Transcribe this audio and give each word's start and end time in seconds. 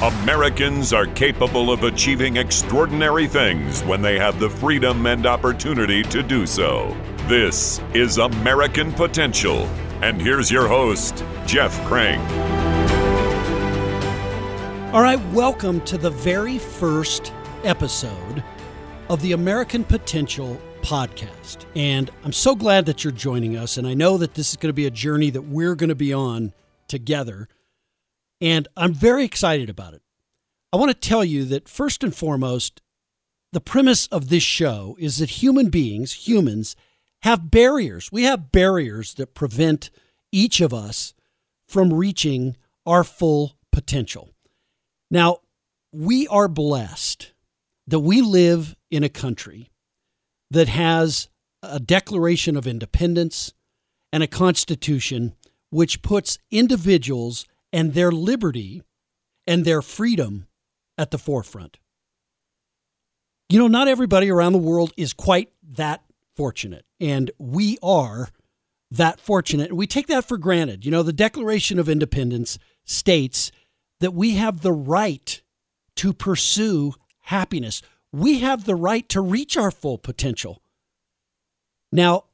Americans 0.00 0.92
are 0.92 1.06
capable 1.06 1.72
of 1.72 1.82
achieving 1.82 2.36
extraordinary 2.36 3.26
things 3.26 3.82
when 3.82 4.00
they 4.00 4.16
have 4.16 4.38
the 4.38 4.48
freedom 4.48 5.06
and 5.06 5.26
opportunity 5.26 6.04
to 6.04 6.22
do 6.22 6.46
so. 6.46 6.96
This 7.26 7.80
is 7.94 8.18
American 8.18 8.92
Potential. 8.92 9.66
And 10.00 10.22
here's 10.22 10.52
your 10.52 10.68
host, 10.68 11.24
Jeff 11.46 11.76
Crank. 11.84 12.22
All 14.94 15.02
right, 15.02 15.18
welcome 15.32 15.80
to 15.86 15.98
the 15.98 16.10
very 16.10 16.58
first 16.58 17.32
episode 17.64 18.44
of 19.08 19.20
the 19.20 19.32
American 19.32 19.82
Potential 19.82 20.60
podcast. 20.80 21.64
And 21.74 22.08
I'm 22.22 22.32
so 22.32 22.54
glad 22.54 22.86
that 22.86 23.02
you're 23.02 23.12
joining 23.12 23.56
us. 23.56 23.76
And 23.78 23.84
I 23.84 23.94
know 23.94 24.16
that 24.18 24.34
this 24.34 24.50
is 24.50 24.56
going 24.56 24.68
to 24.68 24.74
be 24.74 24.86
a 24.86 24.92
journey 24.92 25.30
that 25.30 25.42
we're 25.42 25.74
going 25.74 25.88
to 25.88 25.96
be 25.96 26.12
on 26.12 26.52
together. 26.86 27.48
And 28.40 28.68
I'm 28.76 28.94
very 28.94 29.24
excited 29.24 29.68
about 29.68 29.94
it. 29.94 30.02
I 30.72 30.76
want 30.76 30.90
to 30.90 31.08
tell 31.08 31.24
you 31.24 31.44
that 31.46 31.68
first 31.68 32.04
and 32.04 32.14
foremost, 32.14 32.82
the 33.52 33.60
premise 33.60 34.06
of 34.08 34.28
this 34.28 34.42
show 34.42 34.96
is 34.98 35.18
that 35.18 35.42
human 35.42 35.70
beings, 35.70 36.28
humans, 36.28 36.76
have 37.22 37.50
barriers. 37.50 38.12
We 38.12 38.24
have 38.24 38.52
barriers 38.52 39.14
that 39.14 39.34
prevent 39.34 39.90
each 40.30 40.60
of 40.60 40.74
us 40.74 41.14
from 41.66 41.92
reaching 41.92 42.56
our 42.86 43.04
full 43.04 43.56
potential. 43.72 44.30
Now, 45.10 45.38
we 45.92 46.28
are 46.28 46.48
blessed 46.48 47.32
that 47.86 48.00
we 48.00 48.20
live 48.20 48.76
in 48.90 49.02
a 49.02 49.08
country 49.08 49.70
that 50.50 50.68
has 50.68 51.28
a 51.62 51.80
Declaration 51.80 52.56
of 52.56 52.66
Independence 52.66 53.52
and 54.12 54.22
a 54.22 54.28
Constitution 54.28 55.34
which 55.70 56.02
puts 56.02 56.38
individuals 56.50 57.46
and 57.72 57.94
their 57.94 58.10
liberty 58.10 58.82
and 59.46 59.64
their 59.64 59.82
freedom 59.82 60.46
at 60.96 61.10
the 61.10 61.18
forefront. 61.18 61.78
You 63.48 63.58
know, 63.58 63.68
not 63.68 63.88
everybody 63.88 64.30
around 64.30 64.52
the 64.52 64.58
world 64.58 64.92
is 64.96 65.12
quite 65.12 65.50
that 65.72 66.02
fortunate, 66.36 66.84
and 67.00 67.30
we 67.38 67.78
are 67.82 68.28
that 68.90 69.20
fortunate. 69.20 69.70
And 69.70 69.78
we 69.78 69.86
take 69.86 70.06
that 70.08 70.26
for 70.26 70.36
granted. 70.36 70.84
You 70.84 70.90
know, 70.90 71.02
the 71.02 71.12
Declaration 71.12 71.78
of 71.78 71.88
Independence 71.88 72.58
states 72.84 73.50
that 74.00 74.14
we 74.14 74.32
have 74.32 74.60
the 74.60 74.72
right 74.72 75.40
to 75.96 76.12
pursue 76.12 76.94
happiness. 77.22 77.82
We 78.12 78.40
have 78.40 78.64
the 78.64 78.76
right 78.76 79.08
to 79.10 79.20
reach 79.20 79.56
our 79.56 79.70
full 79.70 79.98
potential. 79.98 80.62
Now, 81.90 82.24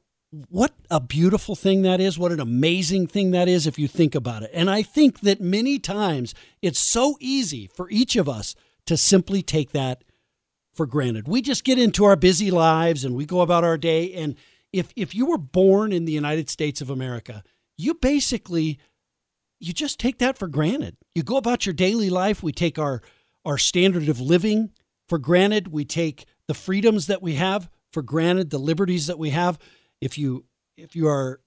what 0.49 0.73
a 0.89 0.99
beautiful 0.99 1.55
thing 1.55 1.83
that 1.83 1.99
is. 1.99 2.17
What 2.17 2.31
an 2.31 2.39
amazing 2.39 3.07
thing 3.07 3.31
that 3.31 3.47
is 3.47 3.67
if 3.67 3.77
you 3.77 3.87
think 3.87 4.15
about 4.15 4.43
it. 4.43 4.51
And 4.53 4.69
I 4.69 4.81
think 4.81 5.21
that 5.21 5.41
many 5.41 5.79
times 5.79 6.33
it's 6.61 6.79
so 6.79 7.17
easy 7.19 7.67
for 7.67 7.89
each 7.89 8.15
of 8.15 8.27
us 8.27 8.55
to 8.85 8.97
simply 8.97 9.41
take 9.41 9.71
that 9.71 10.03
for 10.73 10.85
granted. 10.85 11.27
We 11.27 11.41
just 11.41 11.63
get 11.63 11.79
into 11.79 12.05
our 12.05 12.15
busy 12.15 12.51
lives 12.51 13.05
and 13.05 13.15
we 13.15 13.25
go 13.25 13.41
about 13.41 13.63
our 13.63 13.77
day. 13.77 14.13
And 14.13 14.35
if, 14.73 14.91
if 14.95 15.15
you 15.15 15.25
were 15.25 15.37
born 15.37 15.91
in 15.91 16.05
the 16.05 16.11
United 16.11 16.49
States 16.49 16.81
of 16.81 16.89
America, 16.89 17.43
you 17.77 17.93
basically 17.93 18.79
you 19.59 19.73
just 19.73 19.99
take 19.99 20.19
that 20.19 20.37
for 20.37 20.47
granted. 20.47 20.97
You 21.13 21.23
go 21.23 21.37
about 21.37 21.65
your 21.65 21.73
daily 21.73 22.09
life. 22.09 22.43
We 22.43 22.51
take 22.51 22.77
our 22.77 23.01
our 23.45 23.57
standard 23.57 24.09
of 24.09 24.19
living 24.19 24.71
for 25.07 25.17
granted. 25.17 25.67
We 25.67 25.85
take 25.85 26.25
the 26.47 26.53
freedoms 26.53 27.07
that 27.07 27.21
we 27.21 27.35
have 27.35 27.69
for 27.91 28.01
granted, 28.01 28.49
the 28.49 28.57
liberties 28.57 29.07
that 29.07 29.19
we 29.19 29.29
have 29.29 29.57
if 30.05 30.17
you 30.17 30.45
if 30.77 30.95
you 30.95 31.07
are 31.07 31.41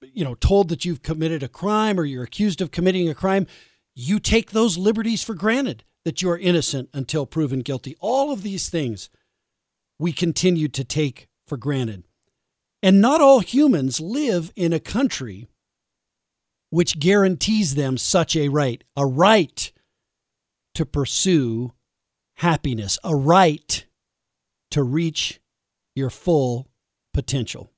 you 0.00 0.24
know 0.24 0.34
told 0.36 0.68
that 0.68 0.84
you've 0.84 1.02
committed 1.02 1.42
a 1.42 1.48
crime 1.48 1.98
or 1.98 2.04
you're 2.04 2.24
accused 2.24 2.60
of 2.60 2.70
committing 2.70 3.08
a 3.08 3.14
crime 3.14 3.46
you 3.94 4.20
take 4.20 4.50
those 4.50 4.78
liberties 4.78 5.22
for 5.22 5.34
granted 5.34 5.82
that 6.04 6.22
you 6.22 6.30
are 6.30 6.38
innocent 6.38 6.88
until 6.94 7.26
proven 7.26 7.60
guilty. 7.60 7.96
All 7.98 8.30
of 8.32 8.44
these 8.44 8.68
things 8.68 9.10
we 9.98 10.12
continue 10.12 10.68
to 10.68 10.84
take 10.84 11.26
for 11.48 11.56
granted. 11.56 12.04
And 12.80 13.00
not 13.00 13.20
all 13.20 13.40
humans 13.40 14.00
live 14.00 14.52
in 14.54 14.72
a 14.72 14.78
country 14.78 15.48
which 16.70 17.00
guarantees 17.00 17.74
them 17.74 17.96
such 17.96 18.36
a 18.36 18.48
right 18.48 18.84
a 18.96 19.04
right 19.04 19.72
to 20.74 20.84
pursue 20.84 21.72
happiness 22.36 22.98
a 23.02 23.16
right 23.16 23.86
to 24.70 24.82
reach 24.82 25.40
your 25.94 26.10
full 26.10 26.68
potential. 27.16 27.72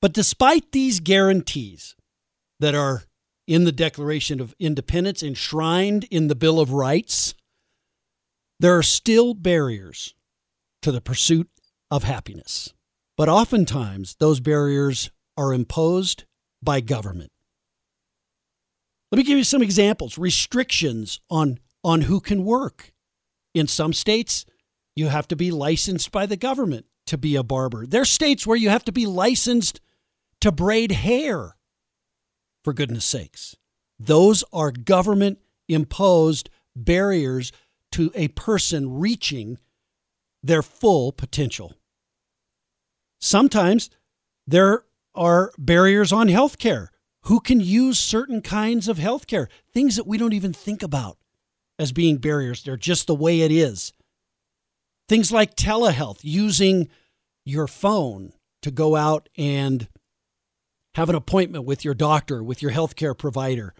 But 0.00 0.14
despite 0.14 0.72
these 0.72 0.98
guarantees 0.98 1.94
that 2.58 2.74
are 2.74 3.04
in 3.46 3.64
the 3.64 3.70
Declaration 3.70 4.40
of 4.40 4.54
Independence, 4.58 5.22
enshrined 5.22 6.04
in 6.04 6.28
the 6.28 6.34
Bill 6.34 6.58
of 6.58 6.72
Rights, 6.72 7.34
there 8.58 8.76
are 8.78 8.82
still 8.82 9.34
barriers 9.34 10.14
to 10.80 10.90
the 10.90 11.02
pursuit 11.02 11.50
of 11.90 12.02
happiness. 12.02 12.72
But 13.18 13.28
oftentimes, 13.28 14.16
those 14.18 14.40
barriers 14.40 15.10
are 15.36 15.52
imposed 15.52 16.24
by 16.62 16.80
government. 16.80 17.30
Let 19.10 19.18
me 19.18 19.24
give 19.24 19.36
you 19.36 19.44
some 19.44 19.62
examples 19.62 20.16
restrictions 20.16 21.20
on, 21.28 21.58
on 21.84 22.02
who 22.02 22.20
can 22.20 22.46
work. 22.46 22.94
In 23.52 23.66
some 23.66 23.92
states, 23.92 24.46
you 24.96 25.08
have 25.08 25.28
to 25.28 25.36
be 25.36 25.50
licensed 25.50 26.10
by 26.10 26.24
the 26.24 26.38
government 26.38 26.86
to 27.06 27.18
be 27.18 27.36
a 27.36 27.42
barber. 27.42 27.86
There's 27.86 28.10
states 28.10 28.46
where 28.46 28.56
you 28.56 28.68
have 28.70 28.84
to 28.84 28.92
be 28.92 29.06
licensed 29.06 29.80
to 30.40 30.52
braid 30.52 30.92
hair, 30.92 31.56
for 32.64 32.72
goodness 32.72 33.04
sakes. 33.04 33.56
Those 33.98 34.44
are 34.52 34.72
government 34.72 35.38
imposed 35.68 36.50
barriers 36.74 37.52
to 37.92 38.10
a 38.14 38.28
person 38.28 38.98
reaching 38.98 39.58
their 40.42 40.62
full 40.62 41.12
potential. 41.12 41.74
Sometimes 43.20 43.90
there 44.46 44.84
are 45.14 45.52
barriers 45.56 46.12
on 46.12 46.28
healthcare. 46.28 46.88
Who 47.26 47.38
can 47.38 47.60
use 47.60 48.00
certain 48.00 48.42
kinds 48.42 48.88
of 48.88 48.98
healthcare? 48.98 49.46
Things 49.72 49.94
that 49.96 50.06
we 50.06 50.18
don't 50.18 50.32
even 50.32 50.52
think 50.52 50.82
about 50.82 51.18
as 51.78 51.92
being 51.92 52.16
barriers. 52.16 52.64
They're 52.64 52.76
just 52.76 53.06
the 53.06 53.14
way 53.14 53.42
it 53.42 53.52
is. 53.52 53.92
Things 55.08 55.32
like 55.32 55.56
telehealth, 55.56 56.20
using 56.22 56.88
your 57.44 57.66
phone 57.66 58.32
to 58.62 58.70
go 58.70 58.96
out 58.96 59.28
and 59.36 59.88
have 60.94 61.08
an 61.08 61.14
appointment 61.14 61.64
with 61.64 61.84
your 61.84 61.94
doctor, 61.94 62.42
with 62.42 62.62
your 62.62 62.72
healthcare 62.72 63.16
provider. 63.16 63.74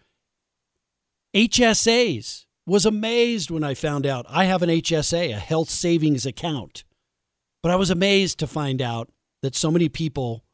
HSAs 1.34 2.46
was 2.66 2.86
amazed 2.86 3.50
when 3.50 3.64
I 3.64 3.74
found 3.74 4.06
out 4.06 4.26
I 4.28 4.44
have 4.44 4.62
an 4.62 4.68
HSA, 4.68 5.34
a 5.34 5.38
health 5.38 5.70
savings 5.70 6.26
account. 6.26 6.84
But 7.62 7.72
I 7.72 7.76
was 7.76 7.90
amazed 7.90 8.38
to 8.38 8.46
find 8.46 8.82
out 8.82 9.10
that 9.42 9.54
so 9.54 9.70
many 9.70 9.88
people 9.88 10.44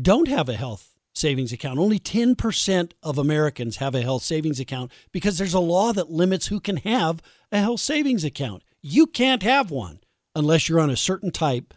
don't 0.00 0.28
have 0.28 0.48
a 0.48 0.54
health 0.54 0.94
savings 1.14 1.52
account. 1.52 1.78
Only 1.78 1.98
10% 1.98 2.92
of 3.02 3.18
Americans 3.18 3.76
have 3.76 3.94
a 3.94 4.02
health 4.02 4.22
savings 4.22 4.58
account 4.58 4.90
because 5.12 5.38
there's 5.38 5.54
a 5.54 5.60
law 5.60 5.92
that 5.92 6.10
limits 6.10 6.48
who 6.48 6.60
can 6.60 6.78
have 6.78 7.22
a 7.52 7.58
health 7.58 7.80
savings 7.80 8.24
account. 8.24 8.62
You 8.86 9.06
can't 9.06 9.42
have 9.42 9.70
one 9.70 10.00
unless 10.34 10.68
you're 10.68 10.78
on 10.78 10.90
a 10.90 10.96
certain 10.96 11.30
type 11.30 11.72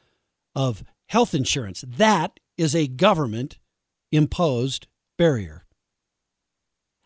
of 0.54 0.84
health 1.08 1.34
insurance. 1.34 1.86
That 1.88 2.38
is 2.58 2.76
a 2.76 2.88
government 2.88 3.60
imposed 4.12 4.88
barrier. 5.18 5.66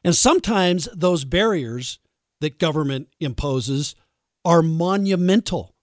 And 0.04 0.16
sometimes 0.16 0.90
those 0.92 1.24
barriers 1.24 2.00
that 2.40 2.58
government 2.58 3.10
imposes 3.20 3.94
are 4.44 4.64
monumental. 4.64 5.76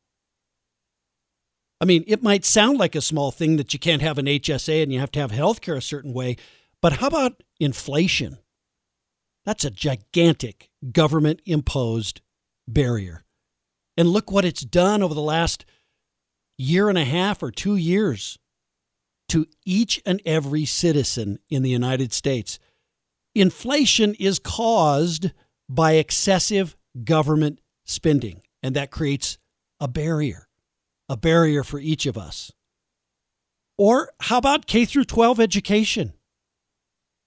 I 1.80 1.84
mean, 1.84 2.02
it 2.08 2.20
might 2.20 2.44
sound 2.44 2.76
like 2.76 2.96
a 2.96 3.00
small 3.00 3.30
thing 3.30 3.56
that 3.56 3.72
you 3.72 3.78
can't 3.78 4.02
have 4.02 4.18
an 4.18 4.26
HSA 4.26 4.82
and 4.82 4.92
you 4.92 4.98
have 4.98 5.12
to 5.12 5.20
have 5.20 5.30
health 5.30 5.60
care 5.60 5.76
a 5.76 5.80
certain 5.80 6.12
way, 6.12 6.36
but 6.82 6.94
how 6.94 7.06
about 7.06 7.44
inflation? 7.60 8.38
That's 9.44 9.64
a 9.64 9.70
gigantic 9.70 10.70
government 10.90 11.40
imposed 11.46 12.20
barrier. 12.66 13.24
And 13.98 14.08
look 14.08 14.30
what 14.30 14.44
it's 14.44 14.62
done 14.62 15.02
over 15.02 15.12
the 15.12 15.20
last 15.20 15.64
year 16.56 16.88
and 16.88 16.96
a 16.96 17.04
half 17.04 17.42
or 17.42 17.50
two 17.50 17.74
years 17.74 18.38
to 19.28 19.44
each 19.66 20.00
and 20.06 20.22
every 20.24 20.64
citizen 20.64 21.40
in 21.50 21.64
the 21.64 21.70
United 21.70 22.12
States. 22.12 22.60
Inflation 23.34 24.14
is 24.14 24.38
caused 24.38 25.32
by 25.68 25.94
excessive 25.94 26.76
government 27.02 27.60
spending, 27.84 28.42
and 28.62 28.76
that 28.76 28.92
creates 28.92 29.36
a 29.80 29.88
barrier, 29.88 30.46
a 31.08 31.16
barrier 31.16 31.64
for 31.64 31.80
each 31.80 32.06
of 32.06 32.16
us. 32.16 32.52
Or 33.76 34.12
how 34.20 34.38
about 34.38 34.66
K 34.66 34.84
through 34.84 35.06
12 35.06 35.40
education? 35.40 36.12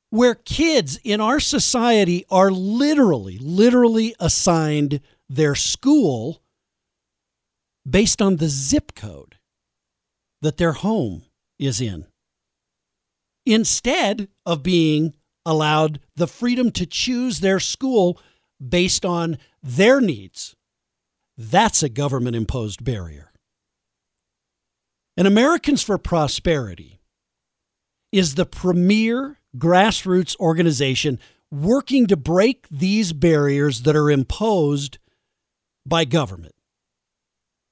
Where 0.09 0.35
kids 0.35 1.00
in 1.03 1.19
our 1.19 1.41
society 1.41 2.23
are 2.31 2.50
literally, 2.50 3.38
literally 3.39 4.15
assigned 4.21 5.01
their 5.27 5.56
school 5.56 6.41
based 7.92 8.22
on 8.22 8.38
the 8.38 8.48
zip 8.48 8.96
code 8.96 9.36
that 10.42 10.58
their 10.58 10.72
home 10.72 11.24
is 11.60 11.82
in. 11.82 12.06
Instead 13.46 14.30
of 14.46 14.64
being 14.64 15.14
allowed 15.46 16.00
the 16.16 16.28
freedom 16.28 16.72
to 16.72 16.86
choose 16.86 17.40
their 17.40 17.60
school 17.60 18.20
based 18.66 19.06
on 19.06 19.38
their 19.62 20.00
needs, 20.00 20.56
that's 21.38 21.84
a 21.84 21.90
government 21.90 22.36
imposed 22.36 22.84
barrier. 22.84 23.32
And 25.18 25.28
Americans 25.28 25.84
for 25.84 25.98
Prosperity 25.98 27.02
is 28.12 28.36
the 28.36 28.46
premier 28.46 29.40
grassroots 29.58 30.38
organization 30.40 31.20
working 31.52 32.08
to 32.08 32.16
break 32.16 32.68
these 32.70 33.12
barriers 33.12 33.82
that 33.82 33.96
are 33.96 34.10
imposed 34.10 34.98
by 35.86 36.06
government. 36.06 36.56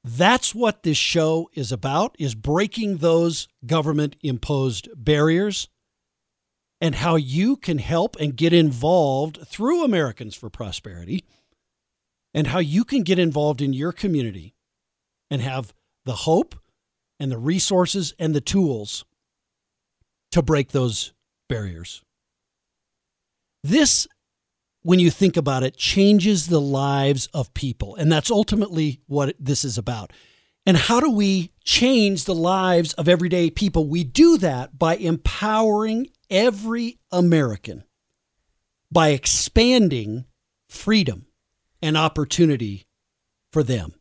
That's 0.03 0.55
what 0.55 0.83
this 0.83 0.97
show 0.97 1.49
is 1.53 1.71
about 1.71 2.15
is 2.19 2.35
breaking 2.35 2.97
those 2.97 3.47
government 3.65 4.15
imposed 4.21 4.87
barriers 4.95 5.67
and 6.81 6.95
how 6.95 7.15
you 7.15 7.57
can 7.57 7.77
help 7.77 8.15
and 8.19 8.35
get 8.35 8.53
involved 8.53 9.39
through 9.45 9.83
Americans 9.83 10.35
for 10.35 10.49
Prosperity 10.49 11.25
and 12.33 12.47
how 12.47 12.59
you 12.59 12.85
can 12.85 13.03
get 13.03 13.19
involved 13.19 13.61
in 13.61 13.73
your 13.73 13.91
community 13.91 14.55
and 15.29 15.41
have 15.41 15.73
the 16.05 16.13
hope 16.13 16.55
and 17.19 17.31
the 17.31 17.37
resources 17.37 18.13
and 18.17 18.33
the 18.33 18.41
tools 18.41 19.03
to 20.31 20.41
break 20.41 20.71
those 20.71 21.11
barriers. 21.49 22.03
This, 23.63 24.07
when 24.81 24.99
you 24.99 25.11
think 25.11 25.37
about 25.37 25.63
it, 25.63 25.75
changes 25.75 26.47
the 26.47 26.61
lives 26.61 27.27
of 27.33 27.53
people. 27.53 27.95
And 27.95 28.11
that's 28.11 28.31
ultimately 28.31 29.01
what 29.07 29.35
this 29.39 29.65
is 29.65 29.77
about. 29.77 30.13
And 30.65 30.77
how 30.77 30.99
do 30.99 31.09
we 31.09 31.51
change 31.63 32.25
the 32.25 32.35
lives 32.35 32.93
of 32.93 33.09
everyday 33.09 33.49
people? 33.49 33.87
We 33.87 34.03
do 34.03 34.37
that 34.37 34.77
by 34.77 34.95
empowering 34.95 36.07
every 36.29 36.99
American, 37.11 37.83
by 38.91 39.09
expanding 39.09 40.25
freedom 40.69 41.25
and 41.81 41.97
opportunity 41.97 42.85
for 43.51 43.63
them. 43.63 43.93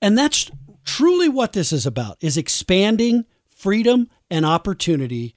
And 0.00 0.16
that's 0.16 0.50
truly 0.84 1.28
what 1.28 1.52
this 1.52 1.72
is 1.72 1.86
about 1.86 2.18
is 2.20 2.36
expanding 2.36 3.24
freedom 3.50 4.08
and 4.30 4.46
opportunity 4.46 5.34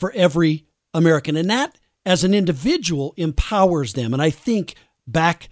for 0.00 0.12
every 0.12 0.66
American. 0.92 1.36
And 1.36 1.48
that 1.50 1.78
as 2.06 2.24
an 2.24 2.34
individual 2.34 3.14
empowers 3.16 3.92
them. 3.92 4.12
And 4.12 4.22
I 4.22 4.30
think 4.30 4.74
back 5.06 5.48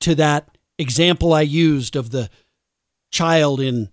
to 0.00 0.14
that 0.16 0.56
example 0.78 1.32
I 1.32 1.42
used 1.42 1.96
of 1.96 2.10
the 2.10 2.30
child 3.10 3.60
in 3.60 3.90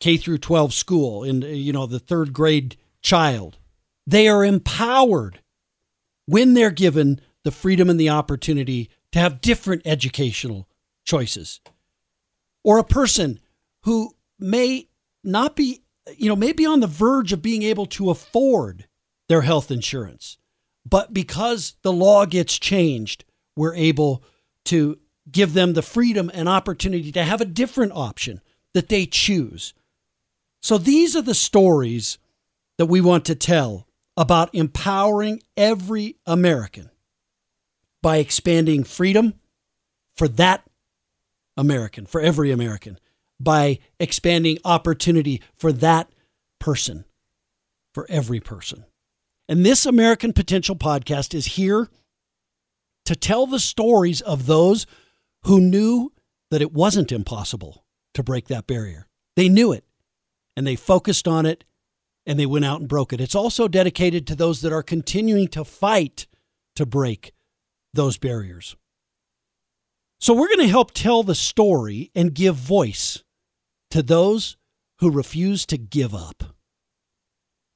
K 0.00 0.16
through 0.16 0.38
12 0.38 0.72
school 0.72 1.24
in 1.24 1.42
you 1.42 1.72
know 1.72 1.86
the 1.86 1.98
third 1.98 2.32
grade 2.32 2.76
child. 3.02 3.58
They 4.06 4.28
are 4.28 4.44
empowered 4.44 5.40
when 6.26 6.54
they're 6.54 6.70
given 6.70 7.20
the 7.44 7.50
freedom 7.50 7.90
and 7.90 7.98
the 7.98 8.10
opportunity 8.10 8.90
to 9.12 9.18
have 9.18 9.40
different 9.40 9.82
educational 9.84 10.68
choices. 11.04 11.60
Or 12.64 12.78
a 12.78 12.84
person 12.84 13.40
who 13.82 14.14
may 14.38 14.88
not 15.24 15.56
be, 15.56 15.82
you 16.16 16.28
know, 16.28 16.36
may 16.36 16.52
be 16.52 16.66
on 16.66 16.80
the 16.80 16.86
verge 16.86 17.32
of 17.32 17.42
being 17.42 17.62
able 17.62 17.86
to 17.86 18.10
afford 18.10 18.86
their 19.28 19.42
health 19.42 19.70
insurance. 19.70 20.37
But 20.88 21.12
because 21.12 21.74
the 21.82 21.92
law 21.92 22.24
gets 22.24 22.58
changed, 22.58 23.24
we're 23.56 23.74
able 23.74 24.22
to 24.66 24.98
give 25.30 25.52
them 25.52 25.72
the 25.72 25.82
freedom 25.82 26.30
and 26.32 26.48
opportunity 26.48 27.12
to 27.12 27.24
have 27.24 27.40
a 27.40 27.46
different 27.46 27.92
option 27.94 28.40
that 28.74 28.88
they 28.88 29.04
choose. 29.04 29.74
So 30.62 30.78
these 30.78 31.14
are 31.16 31.22
the 31.22 31.34
stories 31.34 32.18
that 32.78 32.86
we 32.86 33.00
want 33.00 33.24
to 33.26 33.34
tell 33.34 33.86
about 34.16 34.54
empowering 34.54 35.42
every 35.56 36.16
American 36.26 36.90
by 38.02 38.18
expanding 38.18 38.84
freedom 38.84 39.34
for 40.14 40.28
that 40.28 40.64
American, 41.56 42.06
for 42.06 42.20
every 42.20 42.50
American, 42.50 42.98
by 43.40 43.78
expanding 44.00 44.58
opportunity 44.64 45.42
for 45.56 45.72
that 45.72 46.08
person, 46.58 47.04
for 47.92 48.06
every 48.08 48.40
person. 48.40 48.84
And 49.48 49.64
this 49.64 49.86
American 49.86 50.32
Potential 50.32 50.76
podcast 50.76 51.34
is 51.34 51.46
here 51.46 51.88
to 53.06 53.16
tell 53.16 53.46
the 53.46 53.58
stories 53.58 54.20
of 54.20 54.46
those 54.46 54.86
who 55.44 55.60
knew 55.60 56.12
that 56.50 56.60
it 56.60 56.72
wasn't 56.72 57.12
impossible 57.12 57.84
to 58.12 58.22
break 58.22 58.48
that 58.48 58.66
barrier. 58.66 59.06
They 59.36 59.48
knew 59.48 59.72
it 59.72 59.84
and 60.56 60.66
they 60.66 60.76
focused 60.76 61.26
on 61.26 61.46
it 61.46 61.64
and 62.26 62.38
they 62.38 62.44
went 62.44 62.66
out 62.66 62.80
and 62.80 62.88
broke 62.88 63.14
it. 63.14 63.20
It's 63.20 63.34
also 63.34 63.68
dedicated 63.68 64.26
to 64.26 64.36
those 64.36 64.60
that 64.60 64.72
are 64.72 64.82
continuing 64.82 65.48
to 65.48 65.64
fight 65.64 66.26
to 66.76 66.84
break 66.84 67.32
those 67.94 68.18
barriers. 68.18 68.76
So, 70.20 70.34
we're 70.34 70.48
going 70.48 70.58
to 70.58 70.68
help 70.68 70.92
tell 70.92 71.22
the 71.22 71.34
story 71.34 72.10
and 72.14 72.34
give 72.34 72.56
voice 72.56 73.22
to 73.90 74.02
those 74.02 74.56
who 74.98 75.10
refuse 75.10 75.64
to 75.66 75.78
give 75.78 76.14
up 76.14 76.42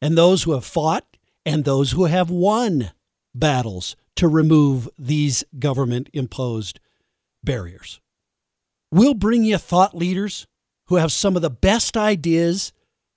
and 0.01 0.19
those 0.19 0.43
who 0.43 0.53
have 0.53 0.65
fought 0.65 1.12
and 1.45 1.65
those 1.65 1.93
who 1.93 2.05
have 2.05 2.31
won 2.31 2.93
battles 3.35 3.97
to 4.17 4.29
remove 4.29 4.89
these 4.99 5.45
government 5.59 6.09
imposed 6.13 6.79
barriers. 7.43 8.01
We'll 8.91 9.15
bring 9.15 9.45
you 9.45 9.59
thought 9.59 9.97
leaders 9.97 10.47
who 10.87 10.97
have 10.97 11.13
some 11.13 11.37
of 11.37 11.43
the 11.43 11.51
best 11.51 11.97
ideas 11.97 12.73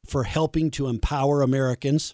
for 0.05 0.23
helping 0.23 0.71
to 0.71 0.87
empower 0.87 1.41
Americans 1.41 2.13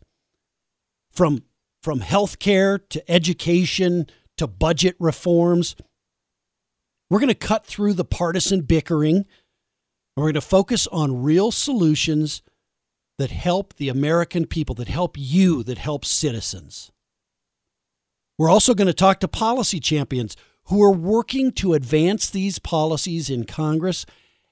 from, 1.12 1.44
from 1.84 2.00
healthcare 2.00 2.80
to 2.90 3.12
education 3.12 4.08
to 4.38 4.48
budget 4.48 4.96
reforms. 5.00 5.76
We're 7.10 7.20
going 7.20 7.28
to 7.28 7.36
cut 7.36 7.66
through 7.66 7.94
the 7.94 8.06
partisan 8.06 8.62
bickering 8.62 9.18
and 9.18 9.26
we're 10.16 10.32
going 10.32 10.34
to 10.34 10.42
focus 10.42 10.88
on 10.88 11.22
real 11.22 11.52
solutions 11.52 12.42
that 13.22 13.30
help 13.30 13.76
the 13.76 13.88
American 13.88 14.48
people, 14.48 14.74
that 14.74 14.88
help 14.88 15.16
you, 15.16 15.62
that 15.62 15.78
help 15.78 16.04
citizens. 16.04 16.92
We're 18.40 18.50
also 18.50 18.74
going 18.74 18.88
to 18.88 18.94
talk 18.94 19.20
to 19.20 19.28
policy 19.28 19.80
champions 19.80 20.36
who 20.66 20.82
are 20.82 20.92
working 20.92 21.52
to 21.52 21.76
advance 21.76 22.32
these 22.32 22.58
policies 22.58 23.30
in 23.30 23.44
Congress 23.44 24.08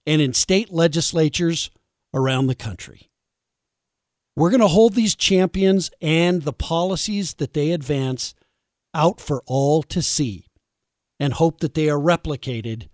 and 0.05 0.21
in 0.21 0.33
state 0.33 0.71
legislatures 0.71 1.71
around 2.13 2.45
the 2.45 2.53
country. 2.53 3.09
We're 4.35 4.51
going 4.51 4.61
to 4.61 4.67
hold 4.67 4.93
these 4.93 5.15
champions 5.15 5.89
and 5.99 6.43
the 6.43 6.53
policies 6.53 7.33
that 7.35 7.55
they 7.55 7.71
advance 7.71 8.35
out 8.93 9.19
for 9.19 9.41
all 9.47 9.81
to 9.81 10.03
see 10.03 10.45
and 11.19 11.33
hope 11.33 11.61
that 11.61 11.73
they 11.73 11.89
are 11.89 11.97
replicated 11.97 12.87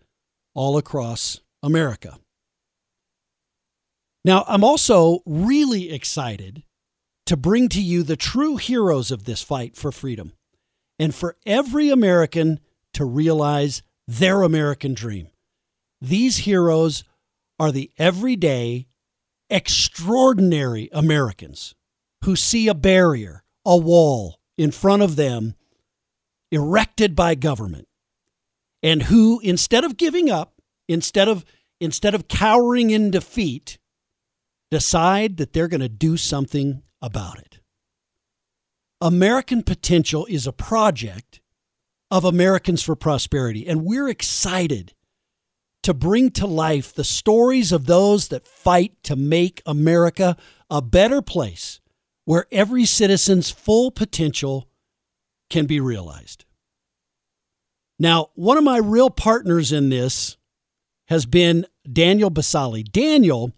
all 0.53 0.77
across 0.77 1.41
America. 1.61 2.17
Now, 4.25 4.43
I'm 4.47 4.63
also 4.63 5.19
really 5.27 5.91
excited 5.91 6.63
to 7.27 7.37
bring 7.37 7.69
to 7.69 7.79
you 7.79 8.01
the 8.01 8.15
true 8.15 8.57
heroes 8.57 9.11
of 9.11 9.25
this 9.25 9.43
fight 9.43 9.75
for 9.75 9.91
freedom 9.91 10.33
and 10.97 11.13
for 11.13 11.37
every 11.45 11.91
American 11.91 12.59
to 12.93 13.05
realize 13.05 13.83
their 14.07 14.41
American 14.41 14.95
dream. 14.95 15.27
These 16.01 16.37
heroes 16.37 17.03
are 17.59 17.71
the 17.71 17.91
everyday, 17.99 18.87
extraordinary 19.51 20.89
Americans 20.91 21.75
who 22.23 22.35
see 22.35 22.67
a 22.67 22.73
barrier, 22.73 23.43
a 23.63 23.77
wall 23.77 24.39
in 24.57 24.71
front 24.71 25.03
of 25.03 25.17
them 25.17 25.53
erected 26.51 27.15
by 27.15 27.35
government 27.35 27.87
and 28.81 29.03
who 29.03 29.39
instead 29.41 29.83
of 29.83 29.97
giving 29.97 30.31
up, 30.31 30.55
instead 30.87 31.27
of 31.27 31.45
instead 31.79 32.15
of 32.15 32.27
cowering 32.27 32.89
in 32.89 33.11
defeat, 33.11 33.77
decide 34.75 35.37
that 35.37 35.53
they're 35.53 35.69
going 35.69 35.79
to 35.79 35.87
do 35.87 36.17
something 36.17 36.81
about 37.01 37.39
it. 37.39 37.59
American 38.99 39.63
Potential 39.63 40.25
is 40.25 40.45
a 40.45 40.51
project 40.51 41.39
of 42.11 42.25
Americans 42.25 42.83
for 42.83 42.93
Prosperity, 42.93 43.65
and 43.65 43.85
we're 43.85 44.09
excited 44.09 44.93
to 45.83 45.93
bring 45.93 46.29
to 46.31 46.45
life 46.45 46.93
the 46.93 47.05
stories 47.05 47.71
of 47.71 47.85
those 47.85 48.27
that 48.27 48.45
fight 48.45 49.01
to 49.03 49.15
make 49.15 49.61
America 49.65 50.35
a 50.69 50.81
better 50.81 51.21
place 51.21 51.79
where 52.25 52.45
every 52.51 52.83
citizen's 52.83 53.49
full 53.49 53.91
potential 53.91 54.67
can 55.49 55.65
be 55.67 55.79
realized. 55.79 56.43
Now, 57.97 58.31
one 58.35 58.57
of 58.57 58.65
my 58.65 58.79
real 58.79 59.09
partners 59.09 59.71
in 59.71 59.87
this 59.87 60.35
has 61.07 61.25
been 61.25 61.65
Daniel 61.89 62.29
Basali. 62.29 62.83
Daniel 62.83 63.53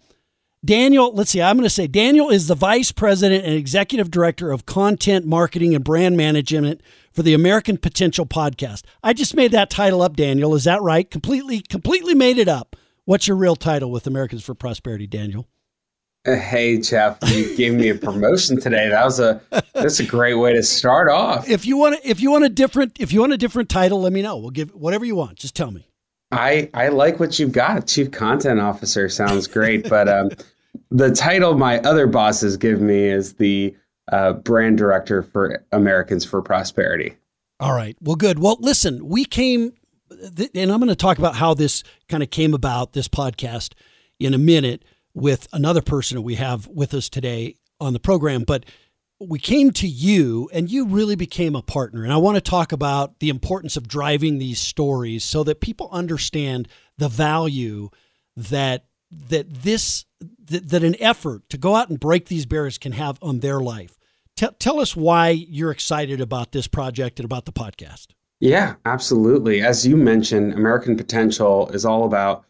Daniel, 0.68 1.14
let's 1.14 1.32
see, 1.32 1.42
I'm 1.42 1.56
going 1.56 1.64
to 1.64 1.70
say 1.70 1.88
Daniel 1.88 2.30
is 2.30 2.48
the 2.48 2.54
vice 2.54 2.92
president 2.92 3.46
and 3.46 3.54
executive 3.54 4.12
director 4.12 4.52
of 4.52 4.66
content 4.66 5.26
marketing 5.26 5.74
and 5.74 5.82
brand 5.82 6.18
management 6.18 6.82
for 7.14 7.24
the 7.24 7.34
American 7.34 7.78
Potential 7.78 8.26
podcast. 8.26 8.84
I 9.02 9.14
just 9.14 9.34
made 9.34 9.54
that 9.54 9.70
title 9.70 10.02
up, 10.02 10.18
Daniel. 10.18 10.54
Is 10.56 10.66
that 10.66 10.82
right? 10.82 11.10
Completely, 11.10 11.62
completely 11.62 12.14
made 12.14 12.38
it 12.38 12.50
up. 12.50 12.76
What's 13.06 13.30
your 13.30 13.38
real 13.38 13.56
title 13.56 13.92
with 13.92 14.08
Americans 14.08 14.44
for 14.44 14.54
Prosperity, 14.56 15.08
Daniel? 15.08 15.48
Hey 16.26 16.80
Jeff, 16.80 17.18
you 17.28 17.56
gave 17.56 17.74
me 17.74 17.88
a 17.88 17.96
promotion 17.96 18.60
today. 18.60 18.90
That 18.90 19.06
was 19.06 19.22
a 19.22 19.42
that's 19.74 20.02
a 20.02 20.06
great 20.06 20.34
way 20.34 20.52
to 20.52 20.62
start 20.62 21.10
off. 21.10 21.48
If 21.48 21.66
you 21.66 21.78
want 21.78 22.02
if 22.04 22.20
you 22.20 22.30
want 22.30 22.44
a 22.44 22.50
different 22.50 22.98
if 23.00 23.14
you 23.14 23.22
want 23.22 23.32
a 23.32 23.38
different 23.38 23.70
title, 23.70 24.02
let 24.02 24.12
me 24.12 24.22
know. 24.22 24.36
We'll 24.36 24.50
give 24.50 24.72
whatever 24.72 25.06
you 25.06 25.16
want. 25.16 25.38
Just 25.38 25.56
tell 25.56 25.72
me. 25.72 25.88
I 26.34 26.70
I 26.74 26.90
like 26.90 27.22
what 27.22 27.40
you've 27.40 27.54
got. 27.54 27.88
Chief 27.88 28.12
Content 28.12 28.60
Officer 28.60 29.08
sounds 29.08 29.48
great, 29.48 29.88
but 29.88 30.10
um, 30.10 30.32
the 30.90 31.12
title 31.12 31.56
my 31.56 31.80
other 31.80 32.08
bosses 32.08 32.58
give 32.58 32.82
me 32.82 33.06
is 33.06 33.34
the 33.34 33.76
uh, 34.12 34.34
brand 34.34 34.78
director 34.78 35.22
for 35.22 35.66
Americans 35.72 36.26
for 36.26 36.42
Prosperity. 36.42 37.16
All 37.60 37.74
right. 37.74 37.98
Well, 38.02 38.16
good. 38.16 38.40
Well, 38.40 38.58
listen, 38.60 39.08
we 39.08 39.26
came, 39.26 39.74
and 40.12 40.72
I'm 40.72 40.80
going 40.80 40.88
to 40.88 40.96
talk 40.96 41.18
about 41.18 41.36
how 41.36 41.54
this 41.54 41.84
kind 42.08 42.24
of 42.24 42.30
came 42.30 42.54
about. 42.54 42.94
This 42.94 43.08
podcast 43.08 43.74
in 44.20 44.34
a 44.34 44.38
minute 44.38 44.86
with 45.14 45.48
another 45.52 45.82
person 45.82 46.16
that 46.16 46.22
we 46.22 46.36
have 46.36 46.68
with 46.68 46.94
us 46.94 47.10
today 47.10 47.56
on 47.80 47.94
the 47.94 48.00
program. 48.00 48.44
But 48.44 48.66
we 49.20 49.40
came 49.40 49.72
to 49.72 49.88
you 49.88 50.50
and 50.54 50.70
you 50.70 50.86
really 50.86 51.16
became 51.16 51.56
a 51.56 51.62
partner. 51.62 52.04
And 52.04 52.14
I 52.14 52.18
want 52.18 52.36
to 52.36 52.42
talk 52.42 52.72
about 52.72 53.20
the 53.20 53.30
importance 53.30 53.76
of 53.76 53.88
driving 53.88 54.38
these 54.38 54.60
stories 54.60 55.24
so 55.24 55.44
that 55.44 55.60
people 55.60 55.90
understand 55.92 56.68
the 56.98 57.10
value 57.10 57.90
that 58.36 58.86
that 59.10 59.52
this 59.64 60.06
that, 60.48 60.70
that 60.70 60.84
an 60.84 60.96
effort 61.00 61.48
to 61.50 61.58
go 61.58 61.76
out 61.76 61.90
and 61.90 62.00
break 62.00 62.28
these 62.28 62.46
barriers 62.46 62.78
can 62.78 62.92
have 62.94 63.18
on 63.22 63.40
their 63.40 63.60
life. 63.60 63.98
Tell, 64.36 64.52
tell 64.54 64.80
us 64.80 64.96
why 64.96 65.30
you're 65.30 65.72
excited 65.72 66.22
about 66.22 66.52
this 66.52 66.68
project 66.68 67.20
and 67.20 67.26
about 67.26 67.46
the 67.46 67.52
podcast. 67.52 68.08
Yeah, 68.40 68.76
absolutely. 68.86 69.62
As 69.62 69.86
you 69.86 69.98
mentioned, 69.98 70.54
American 70.54 70.96
Potential 70.96 71.70
is 71.70 71.86
all 71.86 72.06
about 72.06 72.46